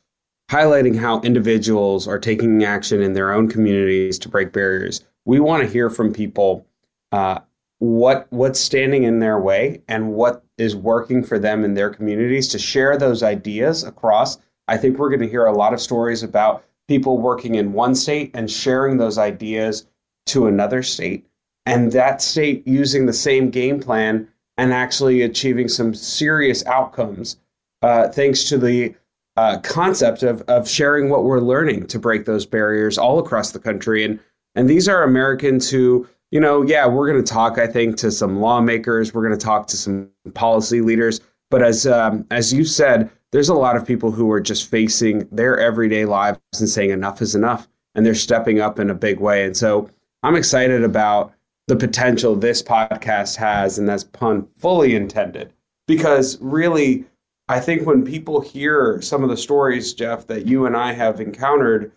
highlighting 0.52 0.98
how 0.98 1.22
individuals 1.22 2.08
are 2.08 2.20
taking 2.20 2.64
action 2.64 3.02
in 3.02 3.14
their 3.14 3.32
own 3.32 3.50
communities 3.50 4.20
to 4.20 4.30
break 4.30 4.52
barriers. 4.52 5.04
We 5.26 5.40
want 5.40 5.64
to 5.64 5.70
hear 5.70 5.90
from 5.90 6.14
people 6.14 6.66
uh, 7.12 7.40
what 7.80 8.28
what's 8.32 8.60
standing 8.60 9.04
in 9.04 9.20
their 9.20 9.40
way 9.40 9.82
and 9.88 10.14
what 10.14 10.44
is 10.58 10.76
working 10.76 11.24
for 11.24 11.38
them 11.38 11.64
in 11.64 11.74
their 11.74 11.90
communities 11.90 12.48
to 12.50 12.60
share 12.60 12.98
those 12.98 13.24
ideas 13.24 13.84
across. 13.84 14.38
I 14.68 14.78
think 14.78 14.98
we're 14.98 15.10
going 15.10 15.22
to 15.22 15.30
hear 15.30 15.46
a 15.46 15.56
lot 15.56 15.74
of 15.74 15.82
stories 15.82 16.24
about 16.24 16.66
people 16.88 17.18
working 17.18 17.56
in 17.56 17.74
one 17.74 17.96
state 17.96 18.32
and 18.34 18.50
sharing 18.50 18.98
those 18.98 19.18
ideas 19.18 19.86
to 20.28 20.48
another 20.48 20.84
state, 20.84 21.26
and 21.66 21.92
that 21.92 22.22
state 22.22 22.66
using 22.68 23.06
the 23.06 23.14
same 23.14 23.50
game 23.50 23.80
plan 23.80 24.28
and 24.58 24.74
actually 24.74 25.22
achieving 25.22 25.68
some 25.68 25.94
serious 25.94 26.66
outcomes 26.66 27.38
uh, 27.82 28.10
thanks 28.10 28.44
to 28.46 28.58
the 28.58 28.96
uh, 29.38 29.60
concept 29.60 30.24
of 30.24 30.42
of 30.44 30.68
sharing 30.68 31.10
what 31.10 31.24
we're 31.24 31.40
learning 31.40 31.86
to 31.88 32.00
break 32.00 32.26
those 32.26 32.46
barriers 32.46 32.98
all 32.98 33.20
across 33.20 33.52
the 33.52 33.60
country. 33.60 34.04
And 34.04 34.20
and 34.56 34.68
these 34.68 34.90
are 34.90 35.04
Americans 35.04 35.70
who, 35.70 36.08
you 36.32 36.40
know, 36.40 36.64
yeah, 36.64 36.88
we're 36.88 37.10
going 37.10 37.24
to 37.24 37.34
talk. 37.34 37.60
I 37.60 37.68
think 37.68 37.98
to 37.98 38.10
some 38.12 38.42
lawmakers, 38.42 39.14
we're 39.14 39.26
going 39.26 39.38
to 39.38 39.46
talk 39.46 39.68
to 39.68 39.78
some 39.78 40.10
policy 40.34 40.82
leaders. 40.82 41.22
But 41.50 41.64
as 41.64 41.88
um, 41.88 42.26
as 42.32 42.54
you 42.54 42.66
said, 42.66 43.10
there's 43.32 43.50
a 43.50 43.54
lot 43.54 43.76
of 43.76 43.86
people 43.86 44.12
who 44.12 44.32
are 44.32 44.42
just 44.42 44.70
facing 44.70 45.28
their 45.32 45.60
everyday 45.60 46.06
lives 46.06 46.40
and 46.60 46.70
saying 46.70 46.92
enough 46.92 47.22
is 47.22 47.36
enough, 47.36 47.68
and 47.96 48.06
they're 48.06 48.16
stepping 48.16 48.60
up 48.60 48.80
in 48.80 48.90
a 48.90 48.96
big 48.96 49.20
way. 49.20 49.46
And 49.46 49.56
so 49.56 49.90
I'm 50.24 50.36
excited 50.36 50.84
about 50.84 51.34
the 51.68 51.76
potential 51.76 52.36
this 52.36 52.64
podcast 52.64 53.36
has, 53.36 53.78
and 53.78 53.88
that's 53.88 54.04
pun 54.06 54.48
fully 54.58 54.96
intended, 54.96 55.54
because 55.88 56.38
really 56.42 57.06
I 57.50 57.60
think 57.60 57.86
when 57.86 58.04
people 58.04 58.42
hear 58.42 59.02
some 59.02 59.24
of 59.24 59.30
the 59.30 59.38
stories, 59.38 59.94
Jeff, 59.94 60.28
that 60.28 60.46
you 60.46 60.66
and 60.66 60.76
I 60.76 60.92
have 60.92 61.22
encountered 61.22 61.92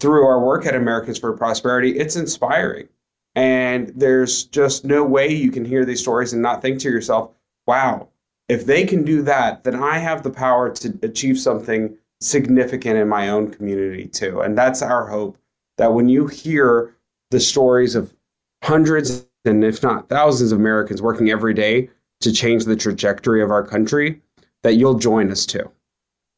through 0.00 0.26
our 0.26 0.40
work 0.40 0.66
at 0.66 0.74
Americans 0.74 1.18
for 1.18 1.36
Prosperity, 1.36 1.96
it's 1.98 2.16
inspiring. 2.16 2.88
And 3.36 3.92
there's 3.94 4.44
just 4.44 4.84
no 4.84 5.04
way 5.04 5.28
you 5.28 5.50
can 5.50 5.64
hear 5.64 5.84
these 5.84 6.00
stories 6.00 6.32
and 6.32 6.42
not 6.42 6.60
think 6.60 6.80
to 6.80 6.90
yourself, 6.90 7.30
wow, 7.66 8.08
if 8.48 8.66
they 8.66 8.84
can 8.84 9.04
do 9.04 9.22
that, 9.22 9.64
then 9.64 9.74
I 9.74 9.98
have 9.98 10.22
the 10.22 10.30
power 10.30 10.70
to 10.70 10.98
achieve 11.02 11.38
something 11.38 11.96
significant 12.20 12.98
in 12.98 13.08
my 13.08 13.28
own 13.28 13.50
community 13.50 14.06
too. 14.06 14.40
And 14.40 14.56
that's 14.56 14.82
our 14.82 15.06
hope 15.06 15.38
that 15.76 15.92
when 15.92 16.08
you 16.08 16.26
hear 16.26 16.94
the 17.30 17.40
stories 17.40 17.94
of 17.94 18.14
hundreds 18.62 19.26
and 19.44 19.64
if 19.64 19.82
not 19.82 20.08
thousands 20.08 20.52
of 20.52 20.58
Americans 20.58 21.02
working 21.02 21.30
every 21.30 21.54
day 21.54 21.90
to 22.20 22.32
change 22.32 22.64
the 22.64 22.76
trajectory 22.76 23.42
of 23.42 23.50
our 23.50 23.66
country, 23.66 24.20
that 24.62 24.74
you'll 24.74 24.98
join 24.98 25.30
us 25.30 25.44
too. 25.44 25.70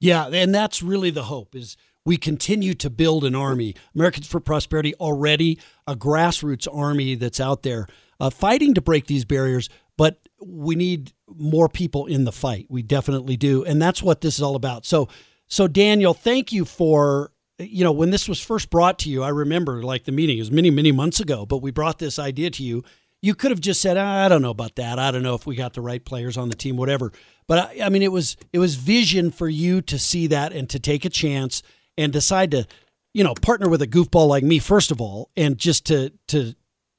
Yeah, 0.01 0.27
and 0.27 0.55
that's 0.55 0.83
really 0.83 1.11
the 1.11 1.25
hope 1.25 1.55
is 1.55 1.77
we 2.05 2.17
continue 2.17 2.75
to 2.75 2.91
build 2.91 3.25
an 3.25 3.35
army. 3.35 3.75
Americans 3.95 4.27
for 4.27 4.41
Prosperity 4.41 4.95
already 4.97 5.59
a 5.87 5.95
grassroots 5.95 6.67
army 6.73 7.15
that's 7.15 7.41
out 7.41 7.63
there 7.63 7.87
uh, 8.21 8.31
fighting 8.31 8.75
to 8.75 8.81
break 8.81 9.07
these 9.07 9.25
barriers, 9.25 9.69
but 9.97 10.21
we 10.41 10.75
need 10.75 11.13
more 11.29 11.69
people 11.69 12.07
in 12.07 12.25
the 12.25 12.33
fight. 12.33 12.67
We 12.69 12.83
definitely 12.83 13.37
do, 13.37 13.65
and 13.65 13.81
that's 13.81 14.03
what 14.03 14.21
this 14.21 14.37
is 14.37 14.43
all 14.43 14.57
about. 14.57 14.85
So, 14.85 15.09
so 15.47 15.67
Daniel, 15.69 16.15
thank 16.15 16.53
you 16.53 16.65
for 16.65 17.33
you 17.59 17.85
know 17.85 17.93
when 17.93 18.11
this 18.11 18.29
was 18.29 18.41
first 18.41 18.71
brought 18.71 18.99
to 19.01 19.11
you. 19.11 19.23
I 19.23 19.31
remember 19.31 19.83
like 19.83 20.05
the 20.05 20.13
meeting 20.13 20.39
was 20.39 20.51
many 20.51 20.71
many 20.71 20.93
months 20.93 21.21
ago, 21.21 21.47
but 21.47 21.59
we 21.59 21.71
brought 21.71 21.99
this 21.99 22.19
idea 22.19 22.51
to 22.51 22.63
you. 22.63 22.85
You 23.23 23.35
could 23.35 23.51
have 23.51 23.61
just 23.61 23.81
said, 23.81 23.97
"I 23.97 24.29
don't 24.29 24.43
know 24.43 24.51
about 24.51 24.77
that. 24.77 24.99
I 24.99 25.11
don't 25.11 25.23
know 25.23 25.35
if 25.35 25.47
we 25.47 25.57
got 25.57 25.73
the 25.73 25.81
right 25.81 26.05
players 26.05 26.37
on 26.37 26.49
the 26.49 26.55
team, 26.55 26.77
whatever." 26.77 27.13
But 27.49 27.71
I, 27.71 27.87
I 27.87 27.89
mean, 27.89 28.03
it 28.03 28.13
was 28.13 28.37
it 28.53 28.59
was 28.59 28.75
vision 28.75 29.31
for 29.31 29.49
you 29.49 29.81
to 29.83 29.99
see 29.99 30.27
that 30.29 30.53
and 30.53 30.69
to 30.71 30.79
take 30.79 31.05
a 31.05 31.11
chance 31.11 31.63
and 31.97 32.13
decide 32.13 32.51
to, 32.51 32.67
you 33.15 33.25
know, 33.25 33.35
partner 33.35 33.69
with 33.69 33.81
a 33.81 33.87
goofball 33.87 34.29
like 34.29 34.45
me 34.45 34.59
first 34.59 34.91
of 34.91 35.01
all, 35.01 35.31
and 35.37 35.57
just 35.57 35.87
to 35.87 36.13
to 36.29 36.55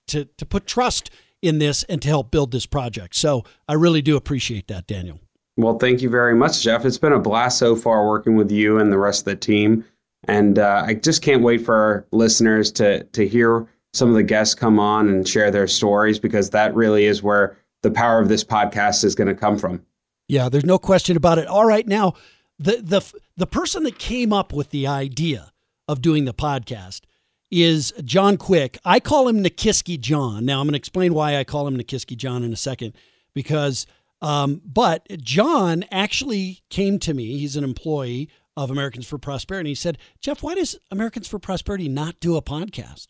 to 0.07 0.25
to 0.25 0.45
put 0.45 0.65
trust 0.65 1.11
in 1.41 1.59
this 1.59 1.83
and 1.83 2.01
to 2.01 2.07
help 2.07 2.31
build 2.31 2.51
this 2.51 2.65
project. 2.65 3.15
So 3.15 3.43
I 3.67 3.73
really 3.73 4.01
do 4.01 4.15
appreciate 4.15 4.67
that, 4.67 4.87
Daniel. 4.87 5.19
Well, 5.57 5.79
thank 5.79 6.01
you 6.01 6.09
very 6.09 6.35
much, 6.35 6.61
Jeff. 6.61 6.85
It's 6.85 6.99
been 6.99 7.13
a 7.13 7.19
blast 7.19 7.57
so 7.57 7.75
far 7.75 8.07
working 8.07 8.35
with 8.35 8.51
you 8.51 8.77
and 8.77 8.91
the 8.91 8.97
rest 8.97 9.21
of 9.21 9.25
the 9.25 9.35
team, 9.35 9.83
and 10.27 10.59
uh, 10.59 10.83
I 10.85 10.93
just 10.93 11.23
can't 11.23 11.41
wait 11.41 11.65
for 11.65 11.75
our 11.75 12.05
listeners 12.11 12.71
to 12.73 13.03
to 13.03 13.27
hear 13.27 13.67
some 13.93 14.09
of 14.09 14.15
the 14.15 14.23
guests 14.23 14.53
come 14.53 14.79
on 14.79 15.09
and 15.09 15.27
share 15.27 15.49
their 15.49 15.67
stories 15.67 16.19
because 16.19 16.51
that 16.51 16.75
really 16.75 17.05
is 17.05 17.23
where 17.23 17.57
the 17.81 17.89
power 17.89 18.19
of 18.19 18.29
this 18.29 18.43
podcast 18.43 19.03
is 19.03 19.15
going 19.15 19.27
to 19.27 19.33
come 19.33 19.57
from. 19.57 19.83
Yeah, 20.27 20.49
there's 20.49 20.65
no 20.65 20.77
question 20.77 21.17
about 21.17 21.39
it. 21.39 21.47
All 21.47 21.65
right, 21.65 21.87
now 21.87 22.13
the 22.59 22.77
the 22.81 23.13
the 23.35 23.47
person 23.47 23.83
that 23.83 23.97
came 23.97 24.31
up 24.31 24.53
with 24.53 24.69
the 24.69 24.85
idea 24.85 25.51
of 25.87 26.01
doing 26.01 26.25
the 26.25 26.33
podcast 26.33 27.01
is 27.51 27.93
John 28.03 28.37
Quick. 28.37 28.77
I 28.83 28.99
call 28.99 29.27
him 29.27 29.43
Nikiski 29.43 29.99
John. 29.99 30.45
Now 30.45 30.59
I'm 30.59 30.67
going 30.67 30.73
to 30.73 30.77
explain 30.77 31.13
why 31.13 31.37
I 31.37 31.43
call 31.43 31.67
him 31.67 31.77
Nikiski 31.77 32.17
John 32.17 32.43
in 32.43 32.53
a 32.53 32.57
second, 32.57 32.93
because 33.33 33.87
um, 34.21 34.61
but 34.65 35.07
John 35.21 35.85
actually 35.91 36.63
came 36.69 36.99
to 36.99 37.13
me. 37.13 37.37
He's 37.37 37.55
an 37.55 37.63
employee 37.63 38.29
of 38.55 38.71
Americans 38.71 39.07
for 39.07 39.17
Prosperity. 39.17 39.69
He 39.69 39.75
said, 39.75 39.97
Jeff, 40.19 40.41
why 40.41 40.55
does 40.55 40.77
Americans 40.89 41.27
for 41.27 41.37
Prosperity 41.37 41.87
not 41.87 42.19
do 42.19 42.35
a 42.35 42.41
podcast? 42.41 43.07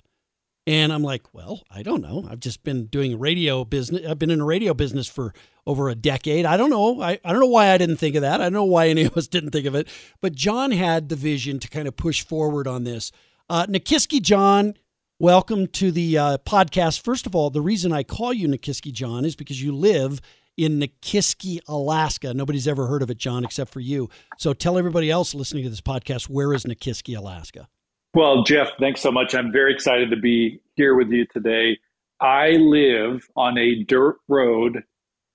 And 0.67 0.91
I'm 0.91 1.03
like, 1.03 1.33
well, 1.33 1.63
I 1.71 1.81
don't 1.81 2.01
know. 2.01 2.27
I've 2.29 2.41
just 2.41 2.61
been 2.65 2.87
doing 2.87 3.17
radio 3.17 3.63
business. 3.63 4.05
I've 4.05 4.19
been 4.19 4.29
in 4.29 4.41
a 4.41 4.45
radio 4.45 4.73
business 4.73 5.07
for 5.07 5.33
over 5.65 5.87
a 5.87 5.95
decade. 5.95 6.45
I 6.45 6.57
don't 6.57 6.69
know. 6.69 7.01
I, 7.01 7.17
I 7.23 7.31
don't 7.31 7.39
know 7.39 7.47
why 7.47 7.71
I 7.71 7.77
didn't 7.77 7.95
think 7.97 8.15
of 8.15 8.21
that. 8.23 8.41
I 8.41 8.45
don't 8.45 8.53
know 8.53 8.65
why 8.65 8.89
any 8.89 9.03
of 9.03 9.15
us 9.15 9.27
didn't 9.29 9.51
think 9.51 9.65
of 9.65 9.75
it. 9.75 9.87
But 10.19 10.35
John 10.35 10.71
had 10.71 11.07
the 11.07 11.15
vision 11.15 11.59
to 11.59 11.69
kind 11.69 11.87
of 11.87 11.95
push 11.95 12.21
forward 12.21 12.67
on 12.67 12.83
this. 12.83 13.13
Uh, 13.49 13.65
Nikiski 13.65 14.21
John, 14.21 14.75
welcome 15.19 15.67
to 15.67 15.89
the 15.89 16.17
uh, 16.17 16.37
podcast. 16.39 16.99
First 16.99 17.25
of 17.25 17.33
all, 17.33 17.49
the 17.49 17.61
reason 17.61 17.93
I 17.93 18.03
call 18.03 18.33
you 18.33 18.45
Nikiski 18.45 18.91
John 18.91 19.23
is 19.23 19.37
because 19.37 19.63
you 19.63 19.71
live 19.71 20.19
in 20.57 20.81
Nikiski, 20.81 21.59
Alaska. 21.65 22.33
Nobody's 22.33 22.67
ever 22.67 22.87
heard 22.87 23.01
of 23.01 23.09
it, 23.09 23.17
John, 23.17 23.45
except 23.45 23.71
for 23.71 23.79
you. 23.79 24.09
So 24.37 24.51
tell 24.51 24.77
everybody 24.77 25.09
else 25.09 25.33
listening 25.33 25.63
to 25.63 25.69
this 25.69 25.79
podcast 25.79 26.27
where 26.27 26.53
is 26.53 26.65
Nikiski, 26.65 27.17
Alaska? 27.17 27.69
Well, 28.13 28.43
Jeff, 28.43 28.71
thanks 28.81 28.99
so 28.99 29.13
much. 29.13 29.33
I'm 29.33 29.53
very 29.53 29.73
excited 29.73 30.09
to 30.09 30.17
be 30.17 30.59
here 30.75 30.95
with 30.95 31.09
you 31.09 31.25
today. 31.27 31.77
I 32.19 32.49
live 32.49 33.29
on 33.37 33.57
a 33.57 33.81
dirt 33.85 34.17
road 34.27 34.83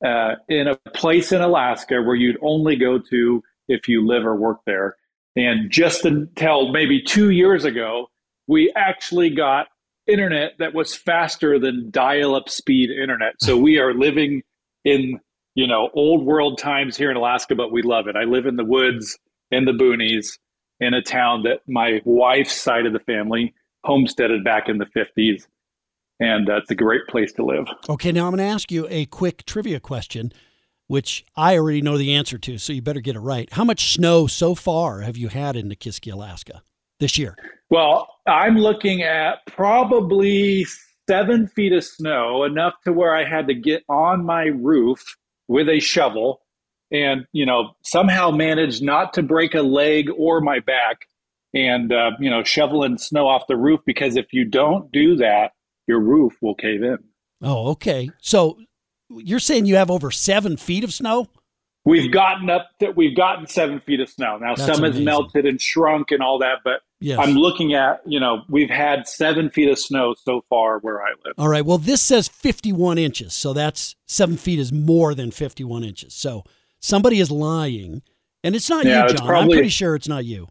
uh, 0.05 0.35
in 0.51 0.69
a 0.69 0.77
place 0.91 1.33
in 1.33 1.41
Alaska 1.41 2.03
where 2.03 2.17
you'd 2.17 2.39
only 2.43 2.77
go 2.77 2.99
to 2.99 3.43
if 3.69 3.89
you 3.89 4.07
live 4.07 4.27
or 4.27 4.37
work 4.37 4.59
there. 4.67 4.97
And 5.37 5.71
just 5.71 6.05
until 6.05 6.73
maybe 6.73 7.03
two 7.03 7.31
years 7.31 7.65
ago, 7.65 8.09
we 8.47 8.73
actually 8.77 9.31
got 9.31 9.69
internet 10.07 10.53
that 10.59 10.75
was 10.75 10.95
faster 10.95 11.59
than 11.59 11.91
dial-up 11.91 12.49
speed 12.49 12.91
internet. 12.91 13.35
So 13.41 13.57
we 13.57 13.79
are 13.79 13.95
living 13.95 14.43
in 14.85 15.21
you 15.55 15.67
know 15.67 15.91
old 15.95 16.25
world 16.25 16.59
times 16.59 16.97
here 16.97 17.11
in 17.11 17.17
Alaska, 17.17 17.55
but 17.55 17.73
we 17.73 17.83
love 17.83 18.09
it. 18.09 18.17
I 18.17 18.25
live 18.25 18.47
in 18.47 18.57
the 18.57 18.65
woods 18.65 19.19
in 19.51 19.65
the 19.65 19.73
boonies 19.73 20.39
in 20.81 20.95
a 20.95 21.03
town 21.03 21.45
that 21.45 21.61
my 21.69 22.01
wife's 22.05 22.55
side 22.55 22.87
of 22.87 22.93
the 22.93 23.01
family 23.01 23.55
homesteaded 23.85 24.43
back 24.45 24.69
in 24.69 24.79
the 24.79 24.87
50s. 24.87 25.47
And 26.21 26.49
it's 26.49 26.71
a 26.71 26.75
great 26.75 27.07
place 27.09 27.33
to 27.35 27.45
live. 27.45 27.67
Okay, 27.89 28.13
now 28.13 28.27
I'm 28.27 28.31
going 28.31 28.39
to 28.39 28.53
ask 28.53 28.71
you 28.71 28.87
a 28.91 29.07
quick 29.07 29.45
trivia 29.45 29.81
question, 29.81 30.33
which 30.87 31.25
I 31.37 31.57
already 31.57 31.83
know 31.83 31.97
the 31.97 32.15
answer 32.15 32.39
to, 32.39 32.59
so 32.59 32.73
you 32.73 32.83
better 32.83 33.01
get 33.01 33.17
it 33.17 33.21
right. 33.21 33.53
How 33.53 33.65
much 33.65 33.95
snow 33.95 34.27
so 34.27 34.55
far 34.55 35.01
have 35.01 35.17
you 35.17 35.29
had 35.29 35.57
in 35.57 35.69
Nikiski, 35.69 36.13
Alaska? 36.13 36.63
this 37.03 37.19
year? 37.19 37.37
Well, 37.69 38.09
I'm 38.27 38.57
looking 38.57 39.03
at 39.03 39.45
probably 39.47 40.65
seven 41.07 41.49
feet 41.49 41.73
of 41.73 41.85
snow, 41.85 42.45
enough 42.45 42.75
to 42.85 42.93
where 42.93 43.15
I 43.15 43.25
had 43.25 43.49
to 43.49 43.55
get 43.55 43.83
on 43.89 44.25
my 44.25 44.45
roof 44.45 45.05
with 45.49 45.69
a 45.69 45.81
shovel 45.81 46.41
and, 46.91 47.27
you 47.33 47.45
know, 47.45 47.73
somehow 47.83 48.31
manage 48.31 48.81
not 48.81 49.13
to 49.15 49.23
break 49.23 49.55
a 49.55 49.63
leg 49.63 50.09
or 50.17 50.41
my 50.41 50.61
back 50.61 51.01
and, 51.53 51.93
uh, 51.93 52.13
you 52.21 52.31
know, 52.31 52.45
shoveling 52.45 52.97
snow 52.99 53.27
off 53.27 53.47
the 53.49 53.57
roof 53.57 53.81
because 53.85 54.17
if 54.17 54.33
you 54.33 54.45
don't 54.45 54.91
do 54.93 55.17
that, 55.17 55.53
your 55.89 56.01
roof 56.01 56.35
will 56.41 56.55
cave 56.55 56.83
in. 56.83 56.99
Oh, 57.43 57.71
okay. 57.71 58.11
So 58.21 58.59
you're 59.19 59.39
saying 59.39 59.67
you 59.67 59.77
have 59.77 59.91
over 59.91 60.11
seven 60.11 60.57
feet 60.57 60.85
of 60.85 60.93
snow? 60.93 61.29
We've 61.85 62.13
gotten 62.13 62.49
up 62.49 62.69
to, 62.79 62.91
we've 62.93 63.17
gotten 63.17 63.47
seven 63.49 63.81
feet 63.81 64.01
of 64.01 64.09
snow. 64.09 64.39
Now 64.39 64.55
That's 64.55 64.73
some 64.73 64.85
has 64.85 65.01
melted 65.01 65.47
and 65.47 65.61
shrunk 65.61 66.13
and 66.13 66.23
all 66.23 66.39
that, 66.39 66.59
but 66.65 66.83
Yes. 67.03 67.19
I'm 67.21 67.35
looking 67.35 67.75
at, 67.75 68.01
you 68.07 68.21
know, 68.21 68.43
we've 68.49 68.71
had 68.71 69.09
seven 69.09 69.51
feet 69.51 69.69
of 69.69 69.77
snow 69.77 70.15
so 70.23 70.45
far 70.49 70.79
where 70.79 71.03
I 71.03 71.11
live. 71.25 71.35
All 71.37 71.49
right. 71.49 71.67
Well, 71.67 71.79
this 71.79 72.01
says 72.01 72.29
51 72.29 72.97
inches. 72.97 73.35
So 73.35 73.53
that's 73.53 73.97
seven 74.07 74.37
feet 74.37 74.61
is 74.61 74.73
more 74.73 75.13
than 75.13 75.33
51 75.33 75.83
inches. 75.83 76.15
So 76.15 76.45
somebody 76.79 77.19
is 77.19 77.29
lying. 77.33 78.03
And 78.45 78.55
it's 78.55 78.71
not 78.71 78.85
Yeah, 78.85 79.09
you, 79.09 79.15
John. 79.15 79.35
I'm 79.35 79.49
pretty 79.49 79.69
sure 79.69 79.97
it's 79.97 80.07
not 80.07 80.25
you. 80.25 80.47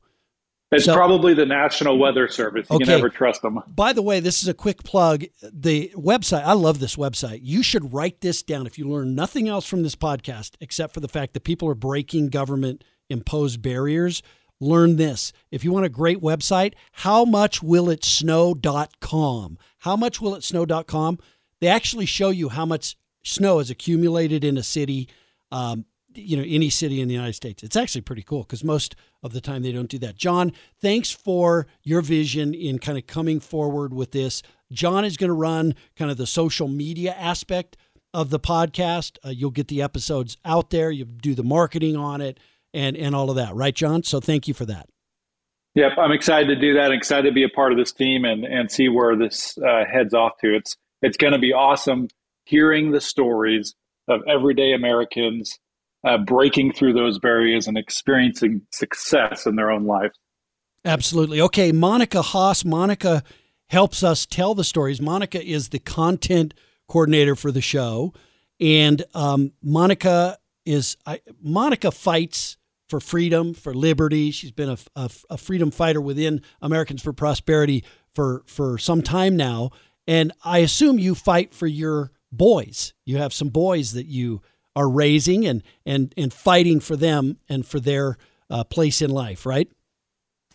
It's 0.71 0.85
So- 0.85 0.93
probably 0.93 1.33
the 1.33 1.45
National 1.45 1.97
Weather 1.97 2.29
Service. 2.29 2.67
You 2.69 2.77
Okay. 2.77 2.85
can 2.85 2.93
never 2.95 3.09
trust 3.09 3.41
them. 3.41 3.59
By 3.75 3.91
the 3.91 4.01
way, 4.01 4.21
this 4.21 4.41
is 4.41 4.47
a 4.47 4.53
quick 4.53 4.83
plug. 4.83 5.25
The 5.41 5.91
website, 5.97 6.43
I 6.45 6.53
love 6.53 6.79
this 6.79 6.95
website. 6.95 7.41
You 7.43 7.61
should 7.61 7.91
write 7.93 8.21
this 8.21 8.41
down 8.41 8.65
if 8.65 8.79
you 8.79 8.87
learn 8.87 9.13
nothing 9.13 9.49
else 9.49 9.65
from 9.65 9.83
this 9.83 9.95
podcast, 9.95 10.51
except 10.61 10.93
for 10.93 11.01
the 11.01 11.09
fact 11.09 11.33
that 11.33 11.43
people 11.43 11.67
are 11.67 11.75
breaking 11.75 12.29
government 12.29 12.85
imposed 13.09 13.61
barriers. 13.61 14.23
Learn 14.61 14.95
this. 14.95 15.33
If 15.51 15.65
you 15.65 15.73
want 15.73 15.85
a 15.85 15.89
great 15.89 16.21
website, 16.21 16.73
howmuchwillitsnow.com. 16.99 19.57
Howmuchwillitsnow.com. 19.83 21.19
They 21.59 21.67
actually 21.67 22.05
show 22.05 22.29
you 22.29 22.49
how 22.49 22.65
much 22.65 22.95
snow 23.23 23.59
is 23.59 23.69
accumulated 23.69 24.43
in 24.43 24.57
a 24.57 24.63
city, 24.63 25.07
um, 25.51 25.85
you 26.13 26.37
know, 26.37 26.43
any 26.45 26.69
city 26.69 27.01
in 27.01 27.07
the 27.07 27.13
United 27.13 27.33
States. 27.33 27.63
It's 27.63 27.75
actually 27.75 28.01
pretty 28.01 28.23
cool 28.23 28.43
because 28.43 28.63
most 28.63 28.95
of 29.23 29.33
the 29.33 29.41
time 29.41 29.61
they 29.61 29.71
don't 29.71 29.89
do 29.89 29.99
that. 29.99 30.15
John, 30.15 30.51
thanks 30.81 31.11
for 31.11 31.67
your 31.83 32.01
vision 32.01 32.53
in 32.53 32.79
kind 32.79 32.97
of 32.97 33.07
coming 33.07 33.39
forward 33.39 33.93
with 33.93 34.11
this. 34.11 34.41
John 34.71 35.05
is 35.05 35.17
going 35.17 35.29
to 35.29 35.33
run 35.33 35.75
kind 35.95 36.11
of 36.11 36.17
the 36.17 36.27
social 36.27 36.67
media 36.67 37.13
aspect 37.13 37.77
of 38.13 38.29
the 38.29 38.39
podcast. 38.39 39.17
Uh, 39.25 39.29
you'll 39.29 39.51
get 39.51 39.67
the 39.67 39.81
episodes 39.81 40.37
out 40.43 40.69
there. 40.69 40.91
You 40.91 41.05
do 41.05 41.35
the 41.35 41.43
marketing 41.43 41.95
on 41.95 42.21
it 42.21 42.39
and 42.73 42.95
and 42.95 43.15
all 43.15 43.29
of 43.29 43.35
that, 43.35 43.53
right, 43.53 43.75
John? 43.75 44.03
So 44.03 44.19
thank 44.19 44.47
you 44.47 44.53
for 44.53 44.65
that. 44.65 44.87
Yep, 45.75 45.93
I'm 45.97 46.11
excited 46.11 46.47
to 46.47 46.55
do 46.55 46.73
that. 46.75 46.91
Excited 46.91 47.29
to 47.29 47.33
be 47.33 47.43
a 47.43 47.49
part 47.49 47.71
of 47.71 47.77
this 47.77 47.91
team 47.91 48.25
and 48.25 48.43
and 48.43 48.71
see 48.71 48.89
where 48.89 49.15
this 49.15 49.57
uh, 49.57 49.83
heads 49.91 50.13
off 50.13 50.33
to. 50.41 50.55
It's 50.55 50.75
it's 51.01 51.17
going 51.17 51.33
to 51.33 51.39
be 51.39 51.53
awesome 51.53 52.07
hearing 52.45 52.91
the 52.91 53.01
stories 53.01 53.75
of 54.07 54.21
everyday 54.27 54.73
Americans 54.73 55.59
uh, 56.03 56.17
breaking 56.17 56.73
through 56.73 56.93
those 56.93 57.19
barriers 57.19 57.67
and 57.67 57.77
experiencing 57.77 58.61
success 58.71 59.45
in 59.45 59.55
their 59.55 59.71
own 59.71 59.85
life. 59.85 60.11
Absolutely. 60.83 61.39
Okay, 61.41 61.71
Monica 61.71 62.21
Haas. 62.21 62.65
Monica 62.65 63.23
helps 63.69 64.03
us 64.03 64.25
tell 64.25 64.55
the 64.55 64.63
stories. 64.63 64.99
Monica 64.99 65.43
is 65.43 65.69
the 65.69 65.79
content 65.79 66.53
coordinator 66.87 67.35
for 67.35 67.51
the 67.51 67.61
show, 67.61 68.13
and 68.59 69.03
um, 69.13 69.53
Monica 69.61 70.37
is 70.65 70.97
I, 71.05 71.21
Monica 71.41 71.91
fights 71.91 72.57
for 72.89 72.99
freedom, 72.99 73.53
for 73.53 73.73
liberty. 73.73 74.31
She's 74.31 74.51
been 74.51 74.69
a, 74.69 74.77
a, 74.95 75.09
a 75.29 75.37
freedom 75.37 75.71
fighter 75.71 76.01
within 76.01 76.41
Americans 76.61 77.01
for 77.01 77.13
Prosperity 77.13 77.83
for 78.13 78.43
for 78.47 78.77
some 78.77 79.01
time 79.01 79.37
now, 79.37 79.69
and 80.07 80.33
I 80.43 80.59
assume 80.59 80.99
you 80.99 81.15
fight 81.15 81.53
for 81.53 81.67
your 81.67 82.11
boys. 82.31 82.93
You 83.05 83.17
have 83.17 83.33
some 83.33 83.49
boys 83.49 83.93
that 83.93 84.07
you 84.07 84.41
are 84.75 84.89
raising 84.89 85.45
and 85.45 85.63
and 85.85 86.13
and 86.17 86.33
fighting 86.33 86.79
for 86.79 86.95
them 86.95 87.37
and 87.49 87.65
for 87.65 87.79
their 87.79 88.17
uh, 88.49 88.63
place 88.63 89.01
in 89.01 89.09
life, 89.09 89.45
right? 89.45 89.69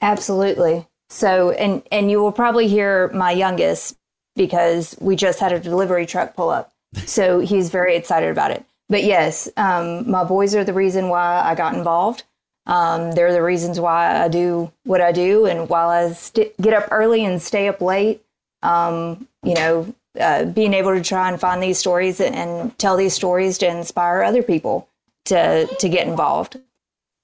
Absolutely. 0.00 0.86
So, 1.08 1.50
and 1.50 1.82
and 1.90 2.10
you 2.10 2.20
will 2.20 2.32
probably 2.32 2.68
hear 2.68 3.08
my 3.08 3.32
youngest 3.32 3.96
because 4.34 4.96
we 5.00 5.16
just 5.16 5.40
had 5.40 5.52
a 5.52 5.60
delivery 5.60 6.06
truck 6.06 6.34
pull 6.36 6.50
up. 6.50 6.72
So 7.04 7.40
he's 7.40 7.68
very 7.68 7.94
excited 7.94 8.30
about 8.30 8.52
it. 8.52 8.64
But 8.88 9.04
yes, 9.04 9.50
um, 9.56 10.10
my 10.10 10.24
boys 10.24 10.54
are 10.54 10.64
the 10.64 10.72
reason 10.72 11.08
why 11.08 11.42
I 11.42 11.54
got 11.54 11.74
involved. 11.74 12.24
Um, 12.66 13.12
they're 13.12 13.32
the 13.32 13.42
reasons 13.42 13.78
why 13.78 14.22
I 14.22 14.28
do 14.28 14.72
what 14.84 15.00
I 15.00 15.12
do, 15.12 15.46
and 15.46 15.68
while 15.68 15.88
I 15.88 16.12
st- 16.12 16.56
get 16.60 16.72
up 16.72 16.88
early 16.90 17.24
and 17.24 17.40
stay 17.40 17.68
up 17.68 17.80
late, 17.80 18.22
um, 18.62 19.28
you 19.44 19.54
know, 19.54 19.94
uh, 20.20 20.44
being 20.46 20.74
able 20.74 20.94
to 20.94 21.02
try 21.02 21.28
and 21.28 21.40
find 21.40 21.62
these 21.62 21.78
stories 21.78 22.20
and, 22.20 22.34
and 22.34 22.78
tell 22.78 22.96
these 22.96 23.14
stories 23.14 23.58
to 23.58 23.66
inspire 23.68 24.22
other 24.22 24.42
people 24.42 24.88
to 25.26 25.66
to 25.80 25.88
get 25.88 26.06
involved. 26.06 26.56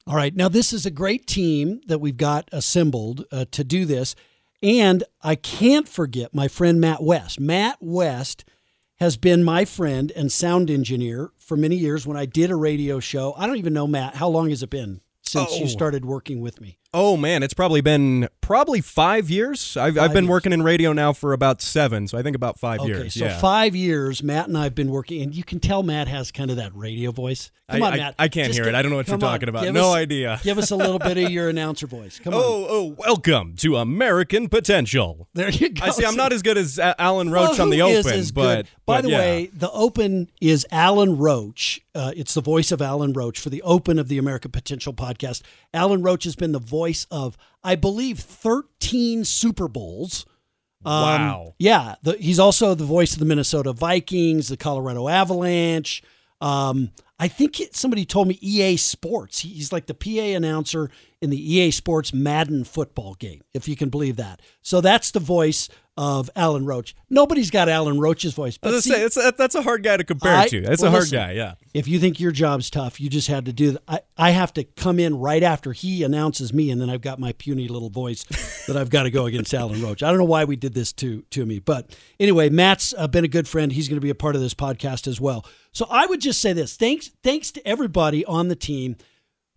All 0.07 0.17
right. 0.17 0.35
Now, 0.35 0.49
this 0.49 0.73
is 0.73 0.85
a 0.85 0.91
great 0.91 1.27
team 1.29 1.81
that 1.87 2.01
we've 2.01 2.17
got 2.17 2.49
assembled 2.53 3.25
uh, 3.31 3.45
to 3.53 3.63
do 3.63 3.85
this. 3.85 4.17
And 4.61 5.05
I 5.23 5.35
can't 5.37 5.89
forget 5.89 6.35
my 6.35 6.49
friend 6.49 6.81
Matt 6.81 7.03
West. 7.03 7.39
Matt 7.41 7.79
West 7.81 8.45
has 8.97 9.17
been 9.17 9.43
my 9.45 9.65
friend 9.65 10.13
and 10.15 10.31
sound 10.31 10.71
engineer 10.71 11.31
for 11.39 11.57
many 11.57 11.77
years 11.77 12.07
when 12.07 12.17
I 12.17 12.27
did 12.27 12.51
a 12.51 12.57
radio 12.57 13.01
show. 13.01 13.35
I 13.37 13.47
don't 13.47 13.57
even 13.57 13.73
know, 13.73 13.87
Matt, 13.89 14.17
how 14.17 14.29
long 14.29 14.51
has 14.51 14.63
it 14.63 14.71
been 14.71 15.01
since 15.23 15.59
you 15.59 15.65
Oh. 15.65 15.69
started 15.69 16.05
working 16.05 16.41
with 16.41 16.61
me? 16.61 16.79
Oh 16.95 17.17
man, 17.17 17.43
it's 17.43 17.55
probably 17.55 17.81
been 17.81 18.29
probably 18.43 18.83
five 18.83 19.31
years. 19.31 19.79
I've, 19.79 19.95
Five 19.95 20.05
I've 20.05 20.13
been 20.13 20.25
years. 20.25 20.31
working 20.31 20.53
in 20.53 20.63
radio 20.63 20.93
now 20.93 21.15
for 21.15 21.33
about 21.33 21.63
seven, 21.63 22.07
so 22.07 22.19
I 22.19 22.23
think 22.23 22.37
about 22.37 22.59
five 22.59 22.81
Okay, 22.81 22.89
years. 22.89 23.15
so 23.15 23.25
yeah. 23.25 23.39
five 23.39 23.75
years, 23.75 24.23
Matt 24.23 24.49
and 24.49 24.59
I 24.59 24.65
have 24.65 24.75
been 24.75 24.91
working, 24.91 25.23
and 25.23 25.35
you 25.35 25.43
can 25.43 25.59
tell 25.59 25.83
Matt 25.83 26.07
has 26.09 26.31
kind 26.31 26.51
of 26.51 26.59
that 26.59 26.75
radio 26.75 27.11
voice. 27.11 27.51
Come 27.71 27.83
I- 27.83 27.87
on, 27.87 27.93
I- 27.95 27.97
Matt. 27.97 28.15
I 28.19 28.29
can't 28.29 28.49
Just 28.49 28.59
hear 28.59 28.65
get- 28.65 28.75
it. 28.75 28.77
I 28.77 28.83
don't 28.83 28.91
know 28.91 28.99
what 28.99 29.07
you're 29.07 29.15
on, 29.15 29.21
talking 29.21 29.49
about. 29.49 29.73
No 29.73 29.91
us- 29.93 29.97
idea. 29.97 30.39
Give 30.43 30.59
us 30.59 30.71
a 30.71 30.77
little 30.77 30.99
bit 30.99 31.17
of 31.17 31.31
your 31.31 31.49
announcer 31.49 31.87
voice. 31.87 32.19
Come 32.23 32.35
on. 32.35 32.41
Oh, 32.45 32.67
oh, 32.69 32.95
welcome 32.99 33.55
to 33.59 33.77
American 33.79 34.51
Potential. 34.51 35.29
There 35.33 35.49
you 35.49 35.71
go. 35.71 35.87
I 35.87 35.91
see. 35.91 36.05
I'm 36.05 36.17
not 36.17 36.35
as 36.35 36.43
good 36.43 36.59
as 36.59 36.79
Alan 36.79 37.31
Roach 37.31 37.53
Well, 37.53 37.63
on 37.63 37.71
the 37.71 37.81
is 37.81 38.07
Open, 38.07 38.25
but 38.35 38.55
good? 38.57 38.67
by 38.85 38.97
but 38.97 39.03
the 39.05 39.09
yeah. 39.11 39.19
way, 39.19 39.51
the 39.55 39.71
Open 39.71 40.29
is 40.43 40.67
Alan 40.71 41.17
Roach. 41.17 41.81
Uh, 41.95 42.13
it's 42.17 42.35
the 42.35 42.41
voice 42.43 42.71
of 42.73 42.83
Alan 42.83 43.13
Roach 43.15 43.39
for 43.39 43.49
the 43.49 43.63
Open 43.63 43.99
of 43.99 44.09
the 44.09 44.19
American 44.19 44.51
Potential 44.51 44.93
podcast. 44.93 45.41
Alan 45.73 46.03
Roach 46.03 46.25
has 46.25 46.37
been 46.37 46.53
the 46.53 46.59
voice 46.59 46.82
of, 47.11 47.37
I 47.63 47.75
believe, 47.77 48.19
13 48.19 49.25
Super 49.25 49.69
Bowls. 49.69 50.27
Um, 50.85 50.93
Wow. 51.03 51.55
Yeah, 51.59 51.95
the, 52.03 52.13
he's 52.15 52.39
also 52.39 52.75
the 52.75 52.85
voice 52.85 53.13
of 53.13 53.19
the 53.19 53.25
Minnesota 53.25 53.73
Vikings, 53.73 54.49
the 54.49 54.57
Colorado 54.57 55.09
Avalanche. 55.09 56.03
Um, 56.41 56.91
I 57.23 57.29
think 57.29 57.63
somebody 57.71 58.05
told 58.05 58.27
me 58.27 58.37
EA 58.41 58.77
Sports. 58.77 59.39
He's 59.39 59.73
like 59.73 59.87
the 59.87 59.95
PA 59.95 60.35
announcer 60.37 60.91
in 61.21 61.31
the 61.31 61.55
EA 61.55 61.71
Sports 61.71 62.13
Madden 62.13 62.65
football 62.65 63.15
game, 63.15 63.43
if 63.55 63.69
you 63.69 63.77
can 63.77 63.91
believe 63.91 64.17
that. 64.17 64.41
So 64.61 64.81
that's 64.81 65.13
the 65.13 65.21
voice 65.21 65.69
of 65.97 66.29
Alan 66.35 66.65
Roach. 66.67 66.97
Nobody's 67.11 67.51
got 67.51 67.69
Alan 67.69 68.01
Roach's 68.01 68.33
voice. 68.35 68.57
I 68.57 68.59
But 68.67 68.73
was 68.73 68.85
see, 68.85 68.91
say, 68.91 69.03
it's, 69.05 69.15
that, 69.15 69.37
that's 69.37 69.55
a 69.55 69.63
hard 69.63 69.85
guy 69.85 69.99
to 69.99 70.03
compare 70.05 70.35
I- 70.35 70.49
to. 70.49 70.63
That's 70.63 70.81
well, 70.83 70.89
a 70.89 70.91
hard 70.91 71.03
listen. 71.03 71.19
guy. 71.19 71.33
Yeah. 71.33 71.55
if 71.75 71.87
you 71.87 72.01
think 72.01 72.19
your 72.19 72.33
job's 72.33 72.71
tough, 72.71 72.99
you 73.01 73.09
just 73.09 73.29
had 73.29 73.45
to 73.45 73.53
do 73.53 73.73
that. 73.73 73.83
I, 73.87 74.01
I 74.17 74.31
have 74.31 74.53
to 74.55 74.65
come 74.65 74.99
in 74.99 75.17
right 75.21 75.45
after 75.45 75.73
he 75.73 76.03
announces 76.03 76.53
me, 76.53 76.71
and 76.73 76.81
then 76.81 76.91
I've 76.91 77.03
got 77.03 77.21
my 77.21 77.33
puny 77.35 77.69
little 77.69 77.91
voice 77.91 78.25
that 78.67 78.77
I've 78.77 78.91
got 78.91 79.05
to 79.05 79.11
go 79.13 79.27
against 79.27 79.55
Alan 79.55 79.81
Roach. 79.81 80.03
I 80.03 80.09
don't 80.09 80.19
know 80.19 80.25
why 80.25 80.45
we 80.45 80.57
did 80.57 80.75
this 80.75 80.93
to 80.95 81.23
to 81.31 81.47
me, 81.47 81.61
but 81.61 81.95
anyway, 82.19 82.49
Matt's 82.49 82.95
uh, 82.99 83.07
been 83.07 83.25
a 83.25 83.29
good 83.29 83.47
friend. 83.47 83.71
He's 83.71 83.87
going 83.89 83.99
to 83.99 84.05
be 84.05 84.11
a 84.11 84.15
part 84.17 84.35
of 84.35 84.41
this 84.41 84.55
podcast 84.55 85.07
as 85.07 85.21
well. 85.21 85.45
So 85.73 85.87
I 85.89 86.07
would 86.07 86.21
just 86.21 86.41
say 86.41 86.53
this: 86.53 86.75
thanks, 86.77 87.11
thanks 87.23 87.53
to 87.53 87.67
everybody 87.67 88.25
on 88.25 88.49
the 88.49 88.57
team 88.57 88.97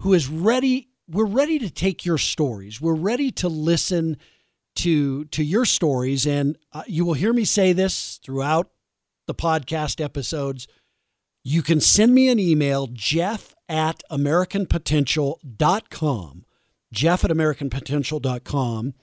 who 0.02 0.14
is 0.14 0.30
ready. 0.30 0.90
We're 1.10 1.26
ready 1.26 1.60
to 1.60 1.70
take 1.70 2.06
your 2.06 2.18
stories. 2.18 2.82
We're 2.82 2.96
ready 2.96 3.32
to 3.32 3.50
listen 3.50 4.18
to 4.78 5.26
to 5.26 5.44
your 5.44 5.66
stories, 5.66 6.26
and 6.26 6.58
uh, 6.74 6.82
you 6.88 7.06
will 7.06 7.14
hear 7.14 7.34
me 7.34 7.46
say 7.46 7.74
this 7.74 8.20
throughout 8.24 8.72
the 9.28 9.36
podcast 9.36 10.04
episodes. 10.04 10.68
You 11.44 11.62
can 11.62 11.80
send 11.80 12.14
me 12.14 12.28
an 12.30 12.40
email, 12.40 12.88
jeff 12.88 13.54
at 13.70 14.02
AmericanPotential.com. 14.12 16.46
Jeff 16.92 17.24
at 17.24 17.32
AmericanPotential.com. 17.32 18.94